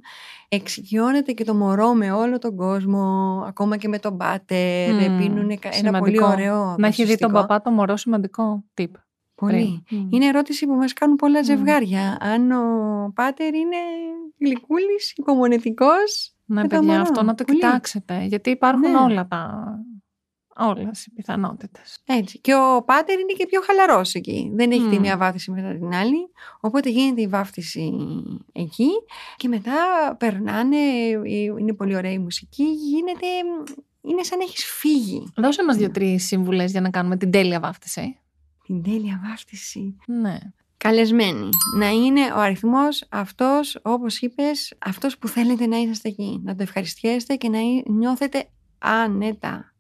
Εξοικειώνεται 0.49 1.33
και 1.33 1.45
το 1.45 1.55
μωρό 1.55 1.93
με 1.93 2.13
όλο 2.13 2.39
τον 2.39 2.57
κόσμο, 2.57 3.03
ακόμα 3.47 3.77
και 3.77 3.89
με 3.89 3.99
τον 3.99 4.17
πάτερ. 4.17 4.91
Mm, 4.91 5.19
πίνουν 5.19 5.59
ένα 5.83 5.99
πολύ 5.99 6.23
ωραίο 6.23 6.75
Να 6.79 6.87
έχει 6.87 7.05
δει 7.05 7.17
τον 7.17 7.33
παπά 7.33 7.61
το 7.63 7.71
μωρό 7.71 7.97
σημαντικό 7.97 8.65
tip. 8.81 8.91
Πολύ. 9.35 9.83
Είναι 10.11 10.27
ερώτηση 10.27 10.67
που 10.67 10.75
μας 10.75 10.93
κάνουν 10.93 11.17
πολλά 11.17 11.43
ζευγάρια. 11.43 12.19
Αν 12.21 12.51
ο 12.51 13.13
πάτερ 13.15 13.55
είναι 13.55 13.77
γλυκούλης, 14.39 15.13
υπομονετικός. 15.17 16.35
Ναι, 16.53 16.67
παιδιά, 16.67 17.01
αυτό 17.01 17.23
να 17.23 17.35
το 17.35 17.45
κοιτάξετε. 17.45 18.25
Γιατί 18.25 18.51
υπάρχουν 18.51 18.91
ναι. 18.91 18.99
όλα 18.99 19.27
τα 19.27 19.65
Όλες 20.57 21.07
οι 21.07 21.13
πιθανότητες. 21.13 22.03
Έτσι. 22.05 22.41
Και 22.41 22.55
ο 22.55 22.83
πάτερ 22.85 23.19
είναι 23.19 23.33
και 23.33 23.47
πιο 23.47 23.61
χαλαρός 23.61 24.15
εκεί. 24.15 24.51
Δεν 24.55 24.71
έχει 24.71 24.89
τη 24.89 24.99
μία 24.99 25.17
βάφτιση 25.17 25.51
μετά 25.51 25.75
την 25.75 25.95
άλλη. 25.95 26.31
Οπότε 26.61 26.91
γίνεται 26.91 27.21
η 27.21 27.27
βάφτιση 27.27 27.93
εκεί 28.53 28.89
και 29.37 29.49
μετά 29.49 29.73
περνάνε. 30.19 30.77
Είναι 31.59 31.75
πολύ 31.75 31.97
ωραία 31.97 32.13
η 32.13 32.19
μουσική. 32.19 32.65
Γίνεται. 32.65 33.27
Είναι 34.01 34.23
σαν 34.23 34.39
να 34.39 34.45
έχεις 34.45 34.65
φύγει. 34.65 35.33
Δώσε 35.37 35.65
μας 35.65 35.77
δύο-τρεις 35.77 36.27
σύμβουλες 36.27 36.71
για 36.71 36.81
να 36.81 36.91
κάνουμε 36.91 37.17
την 37.17 37.31
τέλεια 37.31 37.61
βάφτιση. 37.61 38.19
Την 38.63 38.83
τέλεια 38.83 39.21
βάφτιση. 39.29 39.97
Ναι. 40.07 40.39
Καλεσμένη. 40.83 41.49
Να 41.77 41.89
είναι 41.89 42.21
ο 42.37 42.39
αριθμός 42.39 43.05
αυτός, 43.09 43.79
όπως 43.83 44.21
είπες, 44.21 44.75
αυτός 44.79 45.19
που 45.19 45.29
θέλετε 45.29 45.67
να 45.67 45.77
είσαστε 45.77 46.09
εκεί. 46.09 46.41
Να 46.45 46.55
το 46.55 46.63
ευχαριστιέστε 46.63 47.35
και 47.35 47.49
να 47.49 47.59
νιώθετε 47.87 48.45
άνετα 48.79 49.75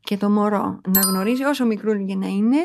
και 0.00 0.16
το 0.16 0.30
μωρό 0.30 0.80
να 0.88 1.00
γνωρίζει 1.00 1.44
όσο 1.44 1.66
μικρούλι 1.66 2.06
και 2.06 2.14
να 2.14 2.26
είναι, 2.26 2.56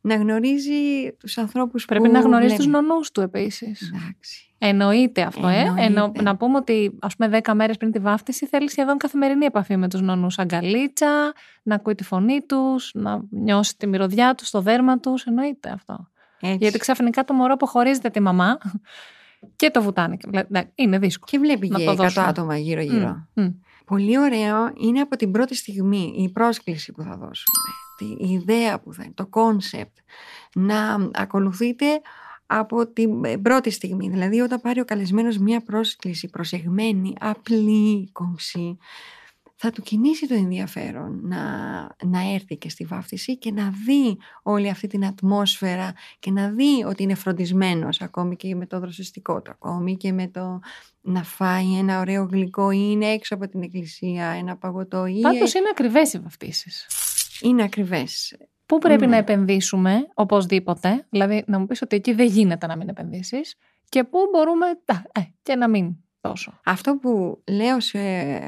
να 0.00 0.14
γνωρίζει 0.14 1.12
τους 1.18 1.38
ανθρώπους 1.38 1.84
Πρέπει 1.84 2.04
που 2.04 2.12
να 2.12 2.20
γνωρίζει 2.20 2.56
τους 2.56 2.66
νονούς 2.66 3.10
του 3.10 3.20
επίσης. 3.20 3.92
Εντάξει. 3.94 4.54
Εννοείται 4.58 5.22
αυτό, 5.22 5.48
ε. 5.48 5.88
να 6.22 6.36
πούμε 6.36 6.56
ότι 6.56 6.98
ας 7.00 7.16
πούμε 7.16 7.40
10 7.44 7.54
μέρες 7.54 7.76
πριν 7.76 7.92
τη 7.92 7.98
βάφτιση 7.98 8.46
θέλει 8.46 8.70
σχεδόν 8.70 8.96
καθημερινή 8.96 9.44
επαφή 9.44 9.76
με 9.76 9.88
τους 9.88 10.00
νονούς. 10.00 10.38
Αγκαλίτσα, 10.38 11.32
να 11.62 11.74
ακούει 11.74 11.94
τη 11.94 12.04
φωνή 12.04 12.40
τους, 12.46 12.90
να 12.94 13.24
νιώσει 13.30 13.76
τη 13.76 13.86
μυρωδιά 13.86 14.34
τους, 14.34 14.50
το 14.50 14.60
δέρμα 14.60 15.00
τους. 15.00 15.24
Εννοείται 15.24 15.70
αυτό. 15.70 16.08
Έτσι. 16.44 16.58
Γιατί 16.60 16.78
ξαφνικά 16.78 17.24
το 17.24 17.34
μωρό 17.34 17.52
αποχωρίζεται 17.52 18.10
τη 18.10 18.20
μαμά 18.20 18.58
και 19.56 19.70
το 19.70 19.82
βουτάνε. 19.82 20.16
Είναι 20.74 20.98
δύσκολο. 20.98 21.30
Και 21.30 21.38
βλέπει 21.38 21.68
και 21.68 21.94
100 21.98 22.10
άτομα 22.16 22.56
γύρω-γύρω. 22.56 23.28
Mm. 23.34 23.54
Πολύ 23.84 24.18
ωραίο 24.18 24.72
είναι 24.76 25.00
από 25.00 25.16
την 25.16 25.30
πρώτη 25.30 25.54
στιγμή 25.54 26.14
η 26.16 26.28
πρόσκληση 26.28 26.92
που 26.92 27.02
θα 27.02 27.16
δώσουμε, 27.16 28.18
η 28.18 28.30
ιδέα 28.30 28.80
που 28.80 28.92
θα 28.92 29.02
είναι, 29.02 29.12
το 29.14 29.26
concept, 29.26 29.96
να 30.54 31.10
ακολουθείτε 31.12 32.00
από 32.46 32.86
την 32.86 33.42
πρώτη 33.42 33.70
στιγμή. 33.70 34.08
Δηλαδή 34.08 34.40
όταν 34.40 34.60
πάρει 34.60 34.80
ο 34.80 34.84
καλεσμένος 34.84 35.38
μια 35.38 35.60
πρόσκληση 35.62 36.28
προσεγμένη, 36.28 37.14
απλή, 37.20 38.08
κομψή, 38.12 38.76
θα 39.64 39.72
του 39.72 39.82
κινήσει 39.82 40.28
το 40.28 40.34
ενδιαφέρον 40.34 41.20
να, 41.22 41.40
να 42.04 42.32
έρθει 42.34 42.56
και 42.56 42.68
στη 42.68 42.84
βάφτιση 42.84 43.38
και 43.38 43.52
να 43.52 43.72
δει 43.86 44.16
όλη 44.42 44.68
αυτή 44.68 44.86
την 44.86 45.06
ατμόσφαιρα 45.06 45.92
και 46.18 46.30
να 46.30 46.48
δει 46.48 46.84
ότι 46.86 47.02
είναι 47.02 47.14
φροντισμένος 47.14 48.00
ακόμη 48.00 48.36
και 48.36 48.54
με 48.54 48.66
το 48.66 48.78
δροσιστικό 48.80 49.42
του, 49.42 49.50
ακόμη 49.50 49.96
και 49.96 50.12
με 50.12 50.28
το 50.28 50.60
να 51.00 51.22
φάει 51.22 51.78
ένα 51.78 52.00
ωραίο 52.00 52.28
γλυκό 52.30 52.70
ή 52.70 52.88
είναι 52.90 53.06
έξω 53.06 53.34
από 53.34 53.48
την 53.48 53.62
εκκλησία, 53.62 54.26
ένα 54.26 54.56
παγωτό 54.56 55.06
ή... 55.06 55.20
Πάντως 55.20 55.54
είναι 55.54 55.68
ακριβές 55.70 56.12
οι 56.12 56.18
βαφτίσεις. 56.18 56.86
Είναι 57.40 57.62
ακριβές. 57.62 58.36
Πού 58.66 58.78
πρέπει 58.78 59.06
να 59.06 59.16
επενδύσουμε 59.16 60.06
οπωσδήποτε, 60.14 61.06
δηλαδή 61.10 61.44
να 61.46 61.58
μου 61.58 61.66
πεις 61.66 61.82
ότι 61.82 61.96
εκεί 61.96 62.12
δεν 62.12 62.26
γίνεται 62.26 62.66
να 62.66 62.76
μην 62.76 62.88
επενδύσεις 62.88 63.56
και 63.88 64.04
πού 64.04 64.18
μπορούμε 64.32 64.66
ε, 65.12 65.20
και 65.42 65.56
να 65.56 65.68
μην 65.68 65.96
αυτό 66.64 66.96
που 66.96 67.42
λέω 67.50 67.80
σε 67.80 67.98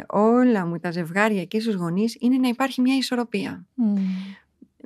όλα 0.09 0.66
μου 0.66 0.78
τα 0.78 0.90
ζευγάρια 0.90 1.45
και 1.45 1.61
στους 1.61 1.75
γονείς 1.75 2.16
είναι 2.21 2.37
να 2.37 2.49
υπάρχει 2.49 2.80
μια 2.80 2.97
ισορροπία. 2.97 3.66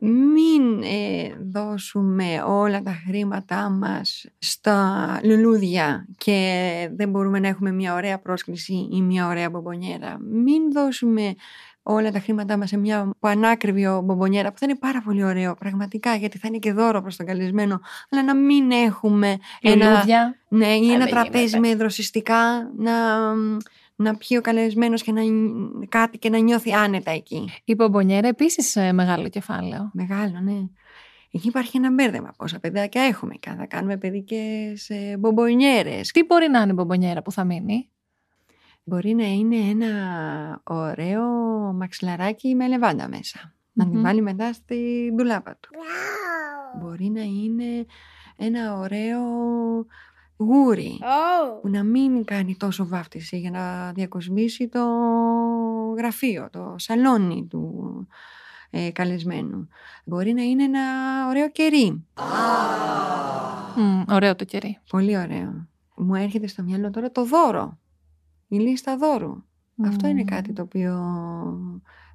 Μην 0.02 0.82
ε, 0.82 1.35
δώσουμε 1.52 2.42
όλα 2.47 2.82
τα 2.82 2.92
χρήματά 3.06 3.70
μας 3.70 4.26
στα 4.38 5.20
λουλούδια 5.25 6.06
και 6.16 6.90
δεν 6.94 7.11
μπορούμε 7.11 7.38
να 7.38 7.49
έχουμε 7.49 7.73
μια 7.73 7.94
ωραία 7.94 8.18
πρόσκληση 8.18 8.88
ή 8.92 9.02
μια 9.02 9.26
ωραία 9.26 9.50
μπομπονιέρα. 9.50 10.18
Μην 10.18 10.73
δώσουμε 10.73 11.35
όλα 11.82 12.10
τα 12.10 12.20
χρήματά 12.20 12.56
μας 12.56 12.68
σε 12.68 12.76
μια 12.76 13.10
πανάκριβη 13.20 13.87
μπομπονιέρα 14.02 14.52
που 14.52 14.58
θα 14.58 14.66
είναι 14.68 14.78
πάρα 14.78 15.02
πολύ 15.02 15.25
ωραίο 15.25 15.54
πραγματικά 15.54 16.14
γιατί 16.14 16.38
θα 16.38 16.49
είναι 16.49 16.58
και 16.58 16.72
δώρο 16.72 17.02
προς 17.02 17.16
τον 17.16 17.26
καλεσμένο 17.26 17.80
αλλά 18.10 18.22
να 18.25 18.34
μην 18.34 18.70
έχουμε 18.70 19.37
ένα, 19.60 20.04
ναι, 20.49 20.66
ή 20.66 20.92
ένα 20.92 21.06
τραπέζι 21.06 21.58
με 21.58 21.75
δροσιστικά 21.75 22.70
να, 22.76 22.92
να 23.96 24.16
πιει 24.16 24.37
ο 24.38 24.40
καλεσμένος 24.40 25.02
και 25.02 25.12
να, 25.12 25.22
κάτι 25.88 26.18
και 26.18 26.30
να 26.30 26.38
νιώθει 26.38 26.72
άνετα 26.72 27.10
εκεί. 27.10 27.49
Η 27.64 27.75
μπομπονιέρα 27.75 28.28
επίσης 28.28 28.76
ε, 28.76 28.92
μεγάλο 28.92 29.28
κεφάλαιο. 29.28 29.90
Μεγάλο, 29.92 30.40
ναι. 30.40 30.68
Εκεί 31.32 31.49
υπάρχει 31.49 31.76
ένα 31.76 31.90
μπέρδεμα. 31.90 32.32
Πόσα 32.37 32.58
παιδάκια 32.58 33.02
έχουμε. 33.02 33.34
Θα 33.40 33.66
κάνουμε 33.66 33.96
παιδικές 33.96 34.90
ε, 34.90 35.16
μπομπονιέρε. 35.18 36.00
Τι 36.12 36.25
μπορεί 36.25 36.49
να 36.49 36.60
είναι 36.60 36.70
η 36.70 36.75
μπομπονιέρα 36.75 37.22
που 37.22 37.32
θα 37.32 37.44
μείνει; 37.44 37.88
Μπορεί 38.84 39.14
να 39.14 39.25
είναι 39.25 39.56
ένα 39.56 39.90
ωραίο 40.64 41.22
μαξιλαράκι 41.72 42.54
με 42.54 42.68
λεβάντα 42.68 43.08
μέσα. 43.08 43.54
Να 43.72 43.88
την 43.88 44.02
βάλει 44.02 44.22
μετά 44.22 44.52
στη 44.52 45.10
ντουλάπα 45.14 45.56
του. 45.60 45.70
Μπορεί 46.80 47.10
να 47.10 47.22
είναι 47.22 47.87
ένα 48.37 48.78
ωραίο 48.78 49.20
γούρι 50.37 50.99
που 51.62 51.68
να 51.68 51.82
μην 51.82 52.25
κάνει 52.25 52.56
τόσο 52.56 52.87
βάφτιση 52.87 53.38
για 53.38 53.50
να 53.50 53.92
διακοσμήσει 53.92 54.68
το 54.68 54.84
γραφείο, 55.96 56.49
το 56.52 56.75
σαλόνι 56.78 57.46
του 57.50 58.06
ε, 58.70 58.90
καλεσμένου. 58.90 59.68
Μπορεί 60.04 60.32
να 60.32 60.42
είναι 60.42 60.64
ένα 60.64 60.80
ωραίο 61.28 61.50
κερί. 61.50 62.06
ωραίο 64.10 64.37
το 64.37 64.44
κερί. 64.44 64.78
Πολύ 64.90 65.18
ωραίο. 65.18 65.68
Μου 65.94 66.14
έρχεται 66.14 66.46
στο 66.46 66.62
μυαλό 66.62 66.90
τώρα 66.90 67.10
το 67.10 67.25
δώρο 67.25 67.78
η 68.50 68.59
λίστα 68.59 68.97
δώρου. 68.97 69.33
Αυτό 69.87 70.07
είναι 70.07 70.25
κάτι 70.25 70.52
το 70.52 70.62
οποίο 70.62 70.95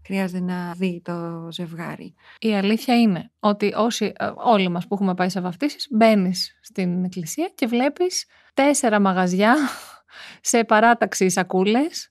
χρειάζεται 0.06 0.44
να 0.44 0.72
δει 0.72 1.02
το 1.04 1.48
ζευγάρι. 1.52 2.14
Η 2.40 2.56
αλήθεια 2.56 3.00
είναι 3.00 3.32
ότι 3.40 3.74
όσοι, 3.78 4.14
ε, 4.18 4.32
όλοι 4.36 4.70
μας 4.70 4.88
που 4.88 4.94
έχουμε 4.94 5.14
πάει 5.14 5.30
σε 5.30 5.42
βαφτίσεις 5.42 5.88
μπαίνεις 5.92 6.58
στην 6.62 7.04
εκκλησία 7.04 7.52
και 7.56 7.68
βλέπεις 7.68 8.26
τέσσερα 8.54 9.00
μαγαζιά 9.00 9.56
σε 10.42 10.64
παράταξη 10.64 11.30
σακούλες 11.30 12.10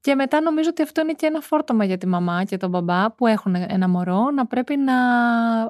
και 0.00 0.14
μετά 0.14 0.40
νομίζω 0.40 0.68
ότι 0.68 0.82
αυτό 0.82 1.00
είναι 1.00 1.12
και 1.12 1.26
ένα 1.26 1.40
φόρτωμα 1.40 1.84
για 1.84 1.98
τη 1.98 2.06
μαμά 2.06 2.44
και 2.44 2.56
τον 2.56 2.70
μπαμπά 2.70 3.12
που 3.12 3.26
έχουν 3.26 3.54
ένα 3.54 3.88
μωρό 3.88 4.30
να 4.30 4.46
πρέπει 4.46 4.76
να 4.76 4.94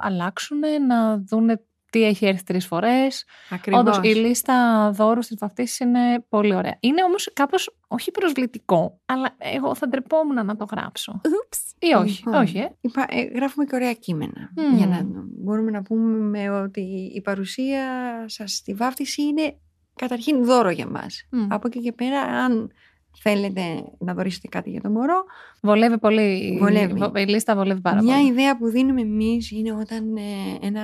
αλλάξουν, 0.00 0.58
να 0.86 1.18
δούνε 1.18 1.60
τι 1.96 2.04
έχει 2.04 2.26
έρθει 2.26 2.42
τρεις 2.42 2.66
φορές. 2.66 3.24
Όντως 3.72 4.00
η 4.02 4.14
λίστα 4.14 4.90
δώρου 4.94 5.20
της 5.20 5.36
βαφτίση 5.38 5.84
είναι 5.84 6.24
πολύ 6.28 6.54
ωραία. 6.54 6.76
Είναι 6.80 7.02
όμως 7.02 7.30
κάπως 7.32 7.76
όχι 7.88 8.10
προσβλητικό, 8.10 9.00
αλλά 9.06 9.34
εγώ 9.38 9.74
θα 9.74 9.88
ντρεπόμουν 9.88 10.46
να 10.46 10.56
το 10.56 10.66
γράψω. 10.70 11.20
Oops. 11.24 11.58
Ή 11.78 11.94
όχι. 11.94 12.22
Λοιπόν, 12.24 12.42
όχι 12.42 12.58
ε. 12.58 12.70
ε. 13.08 13.22
γράφουμε 13.22 13.64
και 13.64 13.74
ωραία 13.74 13.92
κείμενα. 13.92 14.52
Για 14.76 14.86
να 14.86 15.00
μπορούμε 15.40 15.70
να 15.70 15.82
πούμε 15.82 16.50
ότι 16.50 17.10
η 17.14 17.20
παρουσία 17.20 17.84
σας 18.26 18.52
στη 18.52 18.74
βάφτιση 18.74 19.22
είναι 19.22 19.56
καταρχήν 19.94 20.44
δώρο 20.44 20.70
για 20.70 20.86
μας. 20.86 21.28
Από 21.48 21.66
εκεί 21.66 21.80
και 21.80 21.92
πέρα, 21.92 22.20
αν 22.20 22.70
θέλετε 23.18 23.84
να 23.98 24.14
δωρήσετε 24.14 24.48
κάτι 24.48 24.70
για 24.70 24.80
το 24.80 24.90
μωρό. 24.90 25.24
Βολεύει 25.62 25.98
πολύ. 25.98 26.58
Βολεύει. 26.60 27.10
Η 27.14 27.24
λίστα 27.26 27.54
βολεύει 27.54 27.80
πάρα 27.80 28.02
Μια 28.02 28.14
πολύ. 28.14 28.24
Μια 28.24 28.32
ιδέα 28.32 28.56
που 28.56 28.68
δίνουμε 28.68 29.00
εμείς 29.00 29.50
είναι 29.50 29.72
όταν 29.72 30.16
ε, 30.16 30.66
ένα 30.66 30.82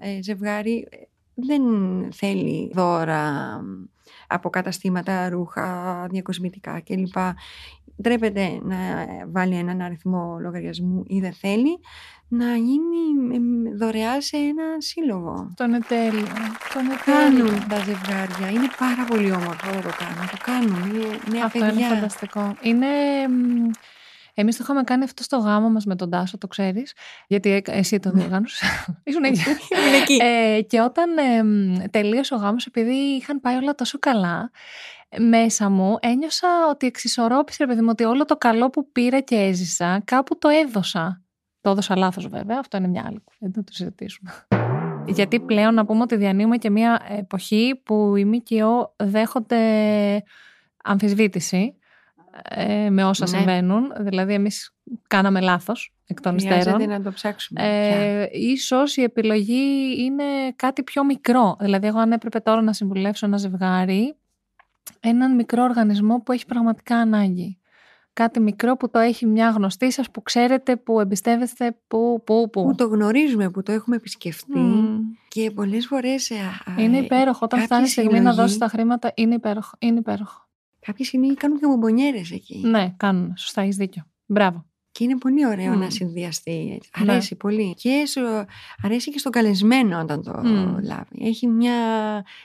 ε, 0.00 0.22
ζευγάρι 0.22 0.88
δεν 1.34 1.62
θέλει 2.12 2.70
δώρα 2.74 3.60
από 4.26 4.50
καταστήματα, 4.50 5.28
ρούχα, 5.28 6.06
διακοσμητικά 6.10 6.80
κλπ. 6.80 7.16
Ντρέπεται 8.02 8.60
να 8.62 8.76
βάλει 9.26 9.54
έναν 9.54 9.80
αριθμό 9.80 10.38
λογαριασμού 10.40 11.02
ή 11.06 11.20
δεν 11.20 11.32
θέλει 11.32 11.78
να 12.28 12.56
γίνει 12.56 12.96
δωρεά 13.76 14.20
σε 14.20 14.36
ένα 14.36 14.62
σύλλογο. 14.78 15.52
Το 15.56 15.64
είναι 15.64 15.78
τέλειο. 15.78 16.26
Το 16.72 16.80
είναι 16.80 16.94
Κάνουν 17.04 17.68
τα 17.68 17.76
ζευγάρια. 17.76 18.50
Είναι 18.50 18.68
πάρα 18.78 19.04
πολύ 19.08 19.32
όμορφο 19.32 19.74
να 19.74 19.82
το 19.82 19.90
κάνουν. 19.98 20.30
Το 20.30 20.36
κάνουν. 20.44 20.90
Είναι 20.90 21.18
νέα 21.30 21.44
αυτό 21.44 21.58
παιδιά. 21.58 21.86
είναι 21.86 21.94
φανταστικό. 21.94 22.56
Είναι... 22.60 22.86
Εμείς 24.38 24.56
το 24.56 24.62
είχαμε 24.64 24.82
κάνει 24.82 25.04
αυτό 25.04 25.22
στο 25.22 25.36
γάμο 25.36 25.70
μας 25.70 25.84
με 25.84 25.96
τον 25.96 26.10
Τάσο, 26.10 26.38
το 26.38 26.46
ξέρεις. 26.46 26.92
Γιατί 27.26 27.62
εσύ 27.66 27.98
το 27.98 28.10
διοργάνωσες. 28.10 28.60
Ήσουν 29.04 29.24
εκεί. 30.02 30.16
ε, 30.20 30.62
και 30.62 30.80
όταν 30.80 31.18
ε, 31.18 31.88
τελείωσε 31.88 32.34
ο 32.34 32.36
γάμος, 32.36 32.66
επειδή 32.66 32.94
είχαν 32.94 33.40
πάει 33.40 33.56
όλα 33.56 33.74
τόσο 33.74 33.98
καλά, 33.98 34.50
μέσα 35.18 35.70
μου 35.70 35.96
ένιωσα 36.00 36.48
ότι 36.70 36.86
εξισορρόπησε, 36.86 37.64
ρε 37.64 37.70
παιδί 37.70 37.80
μου, 37.82 37.88
ότι 37.90 38.04
όλο 38.04 38.24
το 38.24 38.36
καλό 38.36 38.70
που 38.70 38.90
πήρα 38.92 39.20
και 39.20 39.36
έζησα, 39.36 40.02
κάπου 40.04 40.38
το 40.38 40.48
έδωσα. 40.48 41.25
Το 41.66 41.72
έδωσα 41.72 41.96
λάθος 41.96 42.26
βέβαια, 42.26 42.58
αυτό 42.58 42.76
είναι 42.76 42.88
μια 42.88 43.04
άλλη 43.06 43.20
κουβέντα, 43.24 43.64
το 43.64 43.72
συζητήσουμε. 43.72 44.30
Γιατί 45.06 45.40
πλέον 45.40 45.74
να 45.74 45.86
πούμε 45.86 46.02
ότι 46.02 46.16
διανύουμε 46.16 46.56
και 46.56 46.70
μια 46.70 47.02
εποχή 47.08 47.80
που 47.84 48.16
οι 48.16 48.24
ΜΚΟ 48.24 48.94
δέχονται 48.96 49.58
αμφισβήτηση 50.84 51.74
ε, 52.42 52.90
με 52.90 53.04
όσα 53.04 53.28
ναι. 53.30 53.36
συμβαίνουν. 53.36 53.92
Δηλαδή 53.98 54.32
εμείς 54.32 54.74
κάναμε 55.06 55.40
λάθος 55.40 55.94
εκ 56.06 56.20
των 56.20 56.36
υστέρων. 56.36 56.88
να 56.88 57.02
το 57.02 57.12
ψάξουμε. 57.12 57.60
Ε, 57.62 58.28
ίσως 58.32 58.96
η 58.96 59.02
επιλογή 59.02 59.94
είναι 59.98 60.24
κάτι 60.56 60.82
πιο 60.82 61.04
μικρό. 61.04 61.56
Δηλαδή 61.60 61.86
εγώ 61.86 61.98
αν 61.98 62.12
έπρεπε 62.12 62.40
τώρα 62.40 62.62
να 62.62 62.72
συμβουλεύσω 62.72 63.26
ένα 63.26 63.36
ζευγάρι, 63.36 64.16
έναν 65.00 65.34
μικρό 65.34 65.62
οργανισμό 65.62 66.20
που 66.20 66.32
έχει 66.32 66.46
πραγματικά 66.46 66.96
ανάγκη. 66.96 67.58
Κάτι 68.16 68.40
μικρό 68.40 68.76
που 68.76 68.90
το 68.90 68.98
έχει 68.98 69.26
μια 69.26 69.50
γνωστή 69.50 69.92
σας, 69.92 70.10
που 70.10 70.22
ξέρετε, 70.22 70.76
που 70.76 71.00
εμπιστεύεστε, 71.00 71.76
που, 71.86 72.22
που, 72.26 72.50
που. 72.52 72.64
Που 72.64 72.74
το 72.74 72.86
γνωρίζουμε, 72.86 73.50
που 73.50 73.62
το 73.62 73.72
έχουμε 73.72 73.96
επισκεφτεί. 73.96 74.60
Και 75.28 75.50
πολλές 75.50 75.86
φορές... 75.86 76.30
Ε, 76.30 76.36
είναι 76.78 76.96
υπέροχο. 76.96 77.38
Όταν 77.42 77.60
φτάνει 77.60 77.84
η 77.84 77.88
στιγμή 77.88 78.20
να 78.20 78.34
δώσεις 78.34 78.58
τα 78.58 78.68
χρήματα, 78.68 79.12
είναι 79.14 79.34
υπέροχο. 79.34 79.74
Είναι 79.78 79.98
υπέροχο. 79.98 80.48
Κάποια 80.80 81.04
στιγμή 81.04 81.34
κάνουν 81.34 81.58
και 81.58 81.66
μπομπονιέρες 81.66 82.30
εκεί. 82.30 82.62
Ναι, 82.64 82.94
κάνουν. 82.96 83.32
Σωστά, 83.36 83.60
έχεις 83.60 83.76
δίκιο. 83.76 84.06
Μπράβο. 84.26 84.64
Και 84.96 85.04
είναι 85.04 85.18
πολύ 85.18 85.46
ωραίο 85.46 85.74
να 85.74 85.90
συνδυαστεί. 85.90 86.80
Ναι. 87.04 87.12
Αρέσει 87.12 87.34
πολύ. 87.34 87.74
Και 87.74 88.02
αρέσει 88.82 89.10
και 89.10 89.18
στον 89.18 89.32
καλεσμένο 89.32 90.00
όταν 90.00 90.22
το 90.22 90.42
λάβει. 90.82 91.18
Έχει 91.20 91.46
μια, 91.46 91.74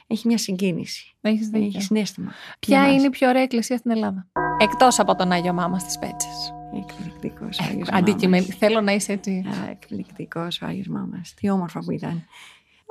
έχει 0.08 0.28
μια 0.28 0.38
συγκίνηση. 0.38 1.16
Έχεις 1.22 1.48
δίκιο. 1.48 1.68
Έχει 1.68 1.82
συνέστημα. 1.82 2.32
Ποια 2.60 2.94
είναι 2.94 3.06
η 3.06 3.10
πιο 3.10 3.30
ωραία 3.30 3.42
εκκλησία 3.42 3.78
στην 3.78 3.92
Ελλάδα; 3.92 4.28
Εκτός 4.60 5.00
από 5.00 5.16
τον 5.16 5.32
Άγιο 5.32 5.54
Μάμα 5.54 5.80
στις 5.80 6.00
Πέτσες. 6.00 6.54
Εκπληκτικός 6.76 7.60
ο 7.60 7.64
Άγιος 7.70 7.90
Αντικειμένη. 7.92 8.46
Θέλω 8.46 8.82
να 8.82 8.92
είσαι 8.92 9.12
έτσι. 9.12 9.46
Εκπληκτικός 9.72 10.62
ο 10.62 10.66
Άγιος 10.66 10.88
Μάμας. 10.88 11.34
Τι 11.34 11.50
όμορφα 11.50 11.80
που 11.80 11.92
ήταν. 11.92 12.12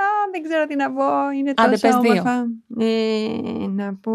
Α, 0.01 0.05
δεν 0.33 0.43
ξέρω 0.43 0.67
τι 0.67 0.77
να 0.77 0.93
πω. 0.93 1.31
Είναι 1.39 1.55
τόσο 1.55 1.89
Άντε, 1.89 2.09
όμορφα. 2.09 2.47
Ε, 2.79 3.67
να 3.69 3.95
πω, 3.95 4.13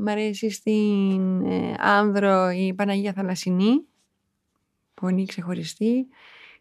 μ' 0.00 0.08
αρέσει 0.08 0.50
στην 0.50 1.46
ε, 1.46 1.74
Άνδρο 1.78 2.50
η 2.50 2.74
Παναγία 2.74 3.12
Θαλασσινή 3.12 3.84
πολύ 5.00 5.26
ξεχωριστή. 5.26 6.06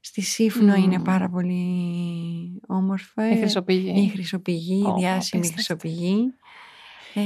Στη 0.02 0.22
Σύφνο 0.22 0.76
είναι 0.76 1.00
πάρα 1.00 1.30
πολύ 1.30 2.62
όμορφα. 2.68 3.30
Η 3.30 3.38
Χρυσοπηγή. 3.38 4.02
Η 4.02 4.08
Χρυσοπηγή, 4.08 4.86
η 4.88 4.94
διάσημη 4.98 5.48
Χρυσοπηγή. 5.52 6.34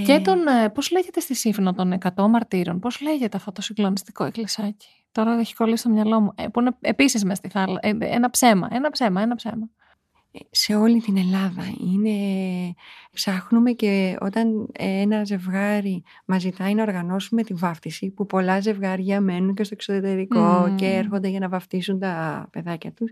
Και 0.06 0.14
ε, 0.14 0.20
τον, 0.20 0.48
ε, 0.48 0.70
πώς 0.70 0.92
λέγεται 0.92 1.20
στη 1.20 1.36
Σύφνο 1.36 1.74
των 1.74 1.98
100 2.16 2.28
μαρτύρων, 2.30 2.80
πώς 2.80 3.02
λέγεται 3.02 3.38
αυτό 3.38 3.52
το 3.52 3.62
συγκλονιστικό 3.62 4.24
εκκλησάκι; 4.24 4.88
Τώρα 5.12 5.40
έχει 5.40 5.56
κολλήσει 5.56 5.78
στο 5.78 5.90
μυαλό 5.90 6.20
μου. 6.20 6.32
Ε, 6.36 6.48
που 6.48 6.60
είναι 6.60 6.72
επίσης 6.82 7.26
μες 7.26 7.38
στη 7.38 7.50
θάλασσα. 7.50 7.80
ένα 8.00 8.30
ψέμα, 8.30 8.68
ένα 8.72 8.90
ψέμα, 8.90 9.22
ένα 9.22 9.36
ψέμα 9.36 9.70
σε 10.52 10.76
όλη 10.76 11.02
την 11.02 11.18
Ελλάδα. 11.18 11.64
Είναι... 11.94 12.12
Ψάχνουμε 13.12 13.72
και 13.72 14.18
όταν 14.20 14.68
ένα 14.78 15.24
ζευγάρι 15.24 16.04
μας 16.26 16.42
ζητάει 16.42 16.74
να 16.74 16.82
οργανώσουμε 16.82 17.44
τη 17.44 17.54
βάφτιση, 17.54 18.10
που 18.10 18.26
πολλά 18.26 18.60
ζευγάρια 18.60 19.22
μένουν 19.22 19.54
και 19.54 19.64
στο 19.64 19.74
εξωτερικό 19.74 20.74
και 20.76 20.86
έρχονται 20.86 21.28
για 21.28 21.40
να 21.40 21.50
βαφτίσουν 21.50 22.00
τα 22.00 22.48
παιδάκια 22.52 22.92
τους, 22.92 23.12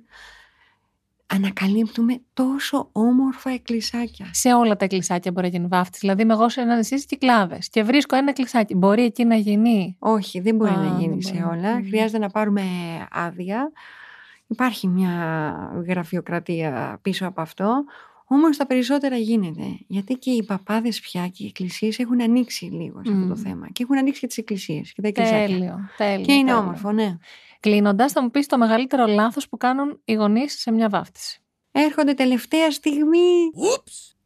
ανακαλύπτουμε 1.27 2.21
τόσο 2.33 2.89
όμορφα 2.91 3.49
εκκλησάκια. 3.49 4.29
Σε 4.31 4.53
όλα 4.53 4.75
τα 4.75 4.85
εκκλησάκια 4.85 5.31
μπορεί 5.31 5.45
να 5.47 5.57
γίνει 5.57 5.67
βάφτιση. 5.67 5.99
Δηλαδή, 5.99 6.21
είμαι 6.21 6.33
εγώ 6.33 6.49
σε 6.49 6.61
ένα 6.61 6.75
νησί 6.75 7.05
κυκλάδε 7.05 7.57
και 7.71 7.83
βρίσκω 7.83 8.15
ένα 8.15 8.29
εκκλησάκι. 8.29 8.75
Μπορεί 8.75 9.03
εκεί 9.03 9.25
να 9.25 9.35
γίνει; 9.35 9.95
Όχι, 9.99 10.39
δεν 10.39 10.55
μπορεί 10.55 10.75
να 10.75 10.97
γίνει 10.99 11.23
σε 11.23 11.47
όλα. 11.51 11.81
Χρειάζεται 11.87 12.19
να 12.19 12.29
πάρουμε 12.29 12.61
άδεια. 13.11 13.71
Υπάρχει 14.51 14.87
μια 14.87 15.83
γραφειοκρατία 15.87 16.99
πίσω 17.01 17.27
από 17.27 17.41
αυτό, 17.41 17.83
όμως 18.25 18.57
τα 18.57 18.65
περισσότερα 18.65 19.15
γίνεται. 19.15 19.63
Γιατί 19.87 20.13
και 20.13 20.31
οι 20.31 20.43
παπάδες 20.43 20.99
πια 20.99 21.27
και 21.27 21.43
οι 21.43 21.45
εκκλησίες 21.45 21.99
έχουν 21.99 22.21
ανοίξει 22.21 22.65
λίγο 22.65 23.01
σε 23.05 23.13
αυτό 23.13 23.27
το 23.27 23.35
θέμα. 23.35 23.67
Και 23.71 23.83
έχουν 23.83 23.97
ανοίξει 23.97 24.19
και 24.19 24.27
τις 24.27 24.37
εκκλησίες 24.37 24.93
και 24.93 25.01
τα 25.01 25.11
Τέλειο, 25.11 25.79
τέλειο. 25.97 26.25
Και 26.25 26.33
είναι 26.33 26.53
όμορφο, 26.53 26.91
ναι. 26.91 27.17
Κλείνοντας, 27.59 28.11
θα 28.11 28.21
μου 28.21 28.31
πεις 28.31 28.47
το 28.47 28.57
μεγαλύτερο 28.57 29.05
λάθος 29.05 29.49
που 29.49 29.57
κάνουν 29.57 30.01
οι 30.05 30.13
γονείς 30.13 30.59
σε 30.59 30.71
μια 30.71 30.89
βάφτιση. 30.89 31.41
Έρχονται 31.71 32.13
τελευταία 32.13 32.71
στιγμή. 32.71 33.51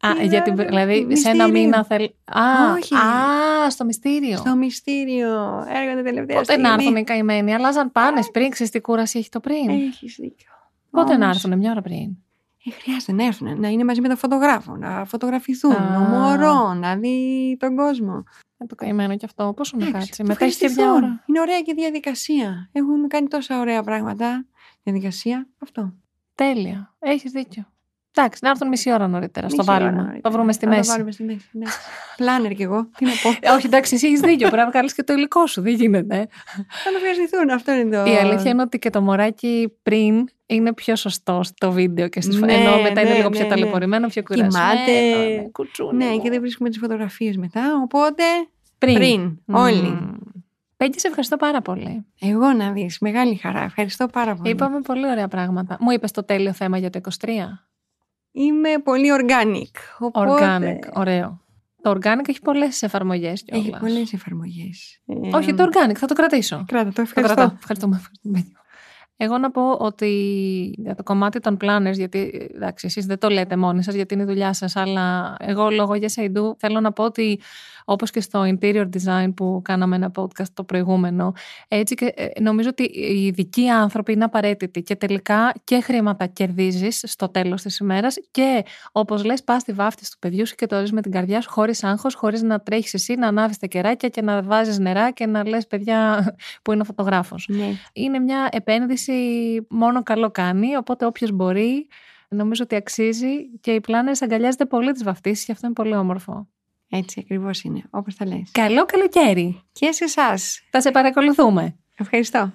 Α, 0.06 0.22
γιατί, 0.22 0.50
δηλαδή 0.50 1.16
σε 1.16 1.28
ένα 1.28 1.48
μήνα 1.48 1.84
θέλει. 1.84 2.14
Α, 2.24 2.72
Όχι. 2.76 2.94
α, 2.94 3.70
στο 3.70 3.84
μυστήριο. 3.84 4.36
Στο 4.36 4.56
μυστήριο. 4.56 5.64
Έρχονται 5.68 6.02
τελευταία 6.02 6.36
Πότε 6.36 6.44
στιγμή. 6.44 6.62
να 6.62 6.72
έρθουν 6.72 6.96
οι 6.96 7.04
καημένοι; 7.04 7.54
Αλλάζαν 7.54 7.92
πάνες 7.92 8.30
πριν, 8.30 8.50
ξέρεις 8.50 8.72
τι 8.72 8.80
κούραση 8.80 9.18
έχει 9.18 9.28
το 9.28 9.40
πριν. 9.40 9.68
Έχεις 9.68 10.16
δίκιο. 10.20 10.50
Πότε 10.90 11.06
Όμως... 11.06 11.18
να 11.18 11.28
έρθουν, 11.28 11.58
μια 11.58 11.70
ώρα 11.70 11.82
πριν; 11.82 12.16
Ε, 12.64 12.70
χρειάζεται 12.70 13.12
να 13.12 13.24
έρθουν, 13.24 13.60
να 13.60 13.68
είναι 13.68 13.84
μαζί 13.84 14.00
με 14.00 14.08
τον 14.08 14.16
φωτογράφο, 14.16 14.76
να 14.76 15.04
φωτογραφηθούν, 15.04 15.72
να 15.72 15.98
μωρό, 15.98 16.74
να 16.74 16.96
δει 16.96 17.56
τον 17.58 17.76
κόσμο. 17.76 18.24
Ε, 18.58 18.66
το 18.66 18.74
καημένο 18.74 19.16
και 19.16 19.24
αυτό, 19.24 19.52
πόσο 19.56 19.76
να 19.76 19.90
κάτσει. 19.90 20.22
Μετά 20.24 20.44
έχεις 20.44 20.56
και 20.56 20.68
μια 20.76 20.92
ώρα. 20.92 21.22
Είναι 21.26 21.40
ωραία 21.40 21.60
και 21.60 21.74
διαδικασία. 21.74 22.68
Έχουν 22.72 23.08
κάνει 23.08 23.28
τόσα 23.28 23.60
ωραία 23.60 23.82
πράγματα. 23.82 24.46
Διαδικασία, 24.82 25.48
αυτό. 25.58 25.92
Τέλεια. 26.34 26.94
Έχεις 26.98 27.30
δίκιο. 27.30 27.66
Εντάξει, 28.18 28.40
να 28.42 28.50
έρθουν 28.50 28.68
μισή 28.68 28.92
ώρα 28.92 29.06
νωρίτερα. 29.08 29.48
Στο 29.48 29.64
βάλουμε. 29.64 30.18
Το 30.22 30.30
βρούμε 30.30 30.52
στη 30.52 30.66
μέση. 30.66 30.80
Το 30.80 30.92
βάλουμε 30.92 31.12
στη 31.12 31.22
μέση. 31.22 31.48
Ναι. 31.52 31.66
Πλάνερ 32.16 32.52
κι 32.52 32.62
εγώ. 32.62 32.88
Τι 32.96 33.04
να 33.04 33.10
πω. 33.22 33.28
Ε, 33.40 33.50
όχι, 33.50 33.66
εντάξει, 33.66 33.94
εσύ 33.94 34.06
έχεις 34.06 34.20
δίκιο. 34.20 34.48
Πρέπει 34.48 34.56
να 34.56 34.70
βγάλει 34.70 34.92
και 34.92 35.02
το 35.02 35.12
υλικό 35.12 35.46
σου. 35.46 35.62
Δεν 35.62 35.74
γίνεται. 35.74 36.28
Θα 36.84 36.90
το 36.90 36.96
ευχαριστηθούν. 36.96 37.50
Αυτό 37.50 37.72
είναι 37.72 37.96
το. 37.96 38.10
Η 38.10 38.16
αλήθεια 38.16 38.50
είναι 38.50 38.62
ότι 38.62 38.78
και 38.78 38.90
το 38.90 39.00
μωράκι 39.00 39.72
πριν 39.82 40.28
είναι 40.46 40.72
πιο 40.74 40.96
σωστό 40.96 41.40
στο 41.42 41.72
βίντεο 41.72 42.08
και 42.08 42.20
στις 42.20 42.40
ναι, 42.40 42.52
Ενώ 42.52 42.82
μετά 42.82 42.92
ναι, 42.92 43.00
είναι 43.00 43.16
λίγο 43.16 43.28
ναι, 43.28 43.36
πιο 43.36 43.44
ναι. 43.44 43.48
ταλαιπωρημένο, 43.48 44.08
πιο 44.08 44.22
κουρασμένο. 44.22 44.66
Κοιμάται. 44.66 45.96
Ναι, 45.96 46.04
ναι, 46.04 46.18
και 46.18 46.30
δεν 46.30 46.40
βρίσκουμε 46.40 46.68
τις 46.68 46.78
φωτογραφίες 46.78 47.36
μετά. 47.36 47.80
Οπότε. 47.82 48.22
Πριν. 48.78 48.94
πριν 48.94 49.38
όλοι. 49.52 49.98
Πέγγι, 50.76 50.98
σε 50.98 51.06
ευχαριστώ 51.06 51.36
πάρα 51.36 51.60
πολύ. 51.60 52.06
Εγώ 52.20 52.52
να 52.52 52.72
δεις. 52.72 52.98
Μεγάλη 53.00 53.34
χαρά. 53.34 53.62
Ευχαριστώ 53.62 54.06
πάρα 54.06 54.34
πολύ. 54.34 54.50
Είπαμε 54.50 54.80
πολύ 54.80 55.10
ωραία 55.10 55.28
πράγματα. 55.28 55.76
Μου 55.80 55.90
είπες 55.90 56.10
το 56.10 56.24
τέλειο 56.24 56.52
θέμα 56.52 56.78
για 56.78 56.90
το 56.90 57.00
23. 57.02 57.28
Είμαι 58.36 58.68
πολύ 58.84 59.08
organic. 59.20 59.70
Οπότε... 59.98 60.58
Organic, 60.58 60.92
ωραίο. 60.94 61.40
Το 61.82 61.90
organic 61.90 62.28
έχει 62.28 62.40
πολλές 62.40 62.82
εφαρμογές. 62.82 63.44
Έχει 63.46 63.76
πολλές 63.80 64.12
εφαρμογές. 64.12 65.02
Όχι, 65.32 65.54
το 65.54 65.64
organic, 65.64 65.94
θα 65.94 66.06
το 66.06 66.14
κρατήσω. 66.14 66.64
Κράτα, 66.66 66.92
το 66.92 67.00
ευχαριστώ. 67.00 67.34
Το 67.34 67.52
Ευχαριστούμε. 67.58 68.02
Εγώ 69.16 69.38
να 69.38 69.50
πω 69.50 69.72
ότι 69.72 70.10
για 70.78 70.94
το 70.94 71.02
κομμάτι 71.02 71.40
των 71.40 71.56
planners, 71.60 71.92
γιατί 71.92 72.50
εντάξει, 72.54 72.86
εσείς 72.86 73.06
δεν 73.06 73.18
το 73.18 73.28
λέτε 73.28 73.56
μόνοι 73.56 73.82
σας 73.82 73.94
γιατί 73.94 74.14
είναι 74.14 74.22
η 74.22 74.26
δουλειά 74.26 74.52
σας, 74.52 74.76
αλλά 74.76 75.36
εγώ 75.38 75.70
λόγω 75.70 75.92
Yes 75.92 76.22
I 76.22 76.36
Do 76.36 76.56
θέλω 76.58 76.80
να 76.80 76.92
πω 76.92 77.04
ότι 77.04 77.40
όπως 77.88 78.10
και 78.10 78.20
στο 78.20 78.42
interior 78.44 78.88
design 78.96 79.34
που 79.36 79.60
κάναμε 79.64 79.96
ένα 79.96 80.12
podcast 80.16 80.48
το 80.54 80.64
προηγούμενο, 80.64 81.32
έτσι 81.68 81.94
και 81.94 82.12
ε, 82.16 82.40
νομίζω 82.40 82.68
ότι 82.68 82.82
οι 82.82 83.26
ειδικοί 83.26 83.68
άνθρωποι 83.68 84.12
είναι 84.12 84.24
απαραίτητοι 84.24 84.82
και 84.82 84.96
τελικά 84.96 85.52
και 85.64 85.80
χρήματα 85.80 86.26
κερδίζεις 86.26 87.02
στο 87.06 87.28
τέλος 87.28 87.62
της 87.62 87.78
ημέρας 87.78 88.16
και 88.30 88.64
όπως 88.92 89.24
λες 89.24 89.44
πας 89.44 89.62
στη 89.62 89.72
βάφτιση 89.72 90.10
του 90.10 90.18
παιδιού 90.18 90.46
σου 90.46 90.54
και 90.54 90.66
το 90.66 90.82
με 90.92 91.00
την 91.00 91.12
καρδιά 91.12 91.40
σου 91.40 91.50
χωρίς 91.50 91.84
άγχος, 91.84 92.14
χωρίς 92.14 92.42
να 92.42 92.60
τρέχεις 92.60 92.94
εσύ, 92.94 93.14
να 93.14 93.26
ανάβεις 93.26 93.58
τα 93.58 93.66
κεράκια 93.66 94.08
και 94.08 94.22
να 94.22 94.42
βάζεις 94.42 94.78
νερά 94.78 95.10
και 95.10 95.26
να 95.26 95.48
λες 95.48 95.66
παιδιά 95.66 96.26
που 96.62 96.72
είναι 96.72 96.80
ο 96.80 96.84
φωτογράφος. 96.84 97.46
Ναι. 97.48 97.72
Είναι 97.92 98.18
μια 98.18 98.48
επένδυση 98.52 99.05
μόνο 99.68 100.02
καλό 100.02 100.30
κάνει, 100.30 100.76
οπότε 100.76 101.06
όποιος 101.06 101.30
μπορεί 101.30 101.88
νομίζω 102.28 102.62
ότι 102.64 102.74
αξίζει 102.74 103.58
και 103.60 103.70
οι 103.70 103.80
πλάνες 103.80 104.22
αγκαλιάζεται 104.22 104.64
πολύ 104.64 104.92
τις 104.92 105.04
βαφτίσεις 105.04 105.44
και 105.44 105.52
αυτό 105.52 105.66
είναι 105.66 105.74
πολύ 105.74 105.94
όμορφο. 105.94 106.48
Έτσι 106.88 107.20
ακριβώς 107.20 107.62
είναι, 107.62 107.82
όπως 107.90 108.16
τα 108.16 108.26
λες. 108.26 108.50
Καλό 108.52 108.84
καλοκαίρι. 108.84 109.62
Και 109.72 109.92
σε 109.92 110.04
εσάς. 110.04 110.60
Θα 110.70 110.80
σε 110.80 110.90
παρακολουθούμε. 110.90 111.76
Ευχαριστώ. 111.96 112.52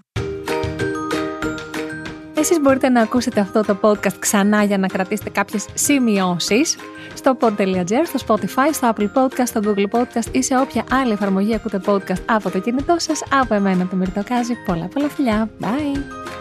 Εσείς 2.42 2.60
μπορείτε 2.60 2.90
να 2.90 3.02
ακούσετε 3.02 3.40
αυτό 3.40 3.62
το 3.62 3.80
podcast 3.82 4.14
ξανά 4.20 4.64
για 4.64 4.78
να 4.78 4.88
κρατήσετε 4.88 5.30
κάποιες 5.30 5.66
σημειώσεις 5.74 6.76
στο 7.14 7.38
pod.gr, 7.40 8.04
στο 8.04 8.20
Spotify, 8.28 8.70
στο 8.72 8.94
Apple 8.96 9.10
Podcast, 9.14 9.46
στο 9.46 9.62
Google 9.64 9.86
Podcast 9.92 10.26
ή 10.32 10.42
σε 10.44 10.58
όποια 10.58 10.84
άλλη 10.92 11.12
εφαρμογή 11.12 11.56
ακούτε 11.56 11.82
podcast 11.86 12.24
από 12.26 12.50
το 12.50 12.60
κινητό 12.60 12.96
σας. 12.98 13.24
Από 13.32 13.54
εμένα 13.54 13.88
το 13.88 13.96
Μυρτοκάζι. 13.96 14.54
Πολλά 14.66 14.88
πολλά 14.88 15.10
φιλιά. 15.10 15.50
Bye. 15.62 16.41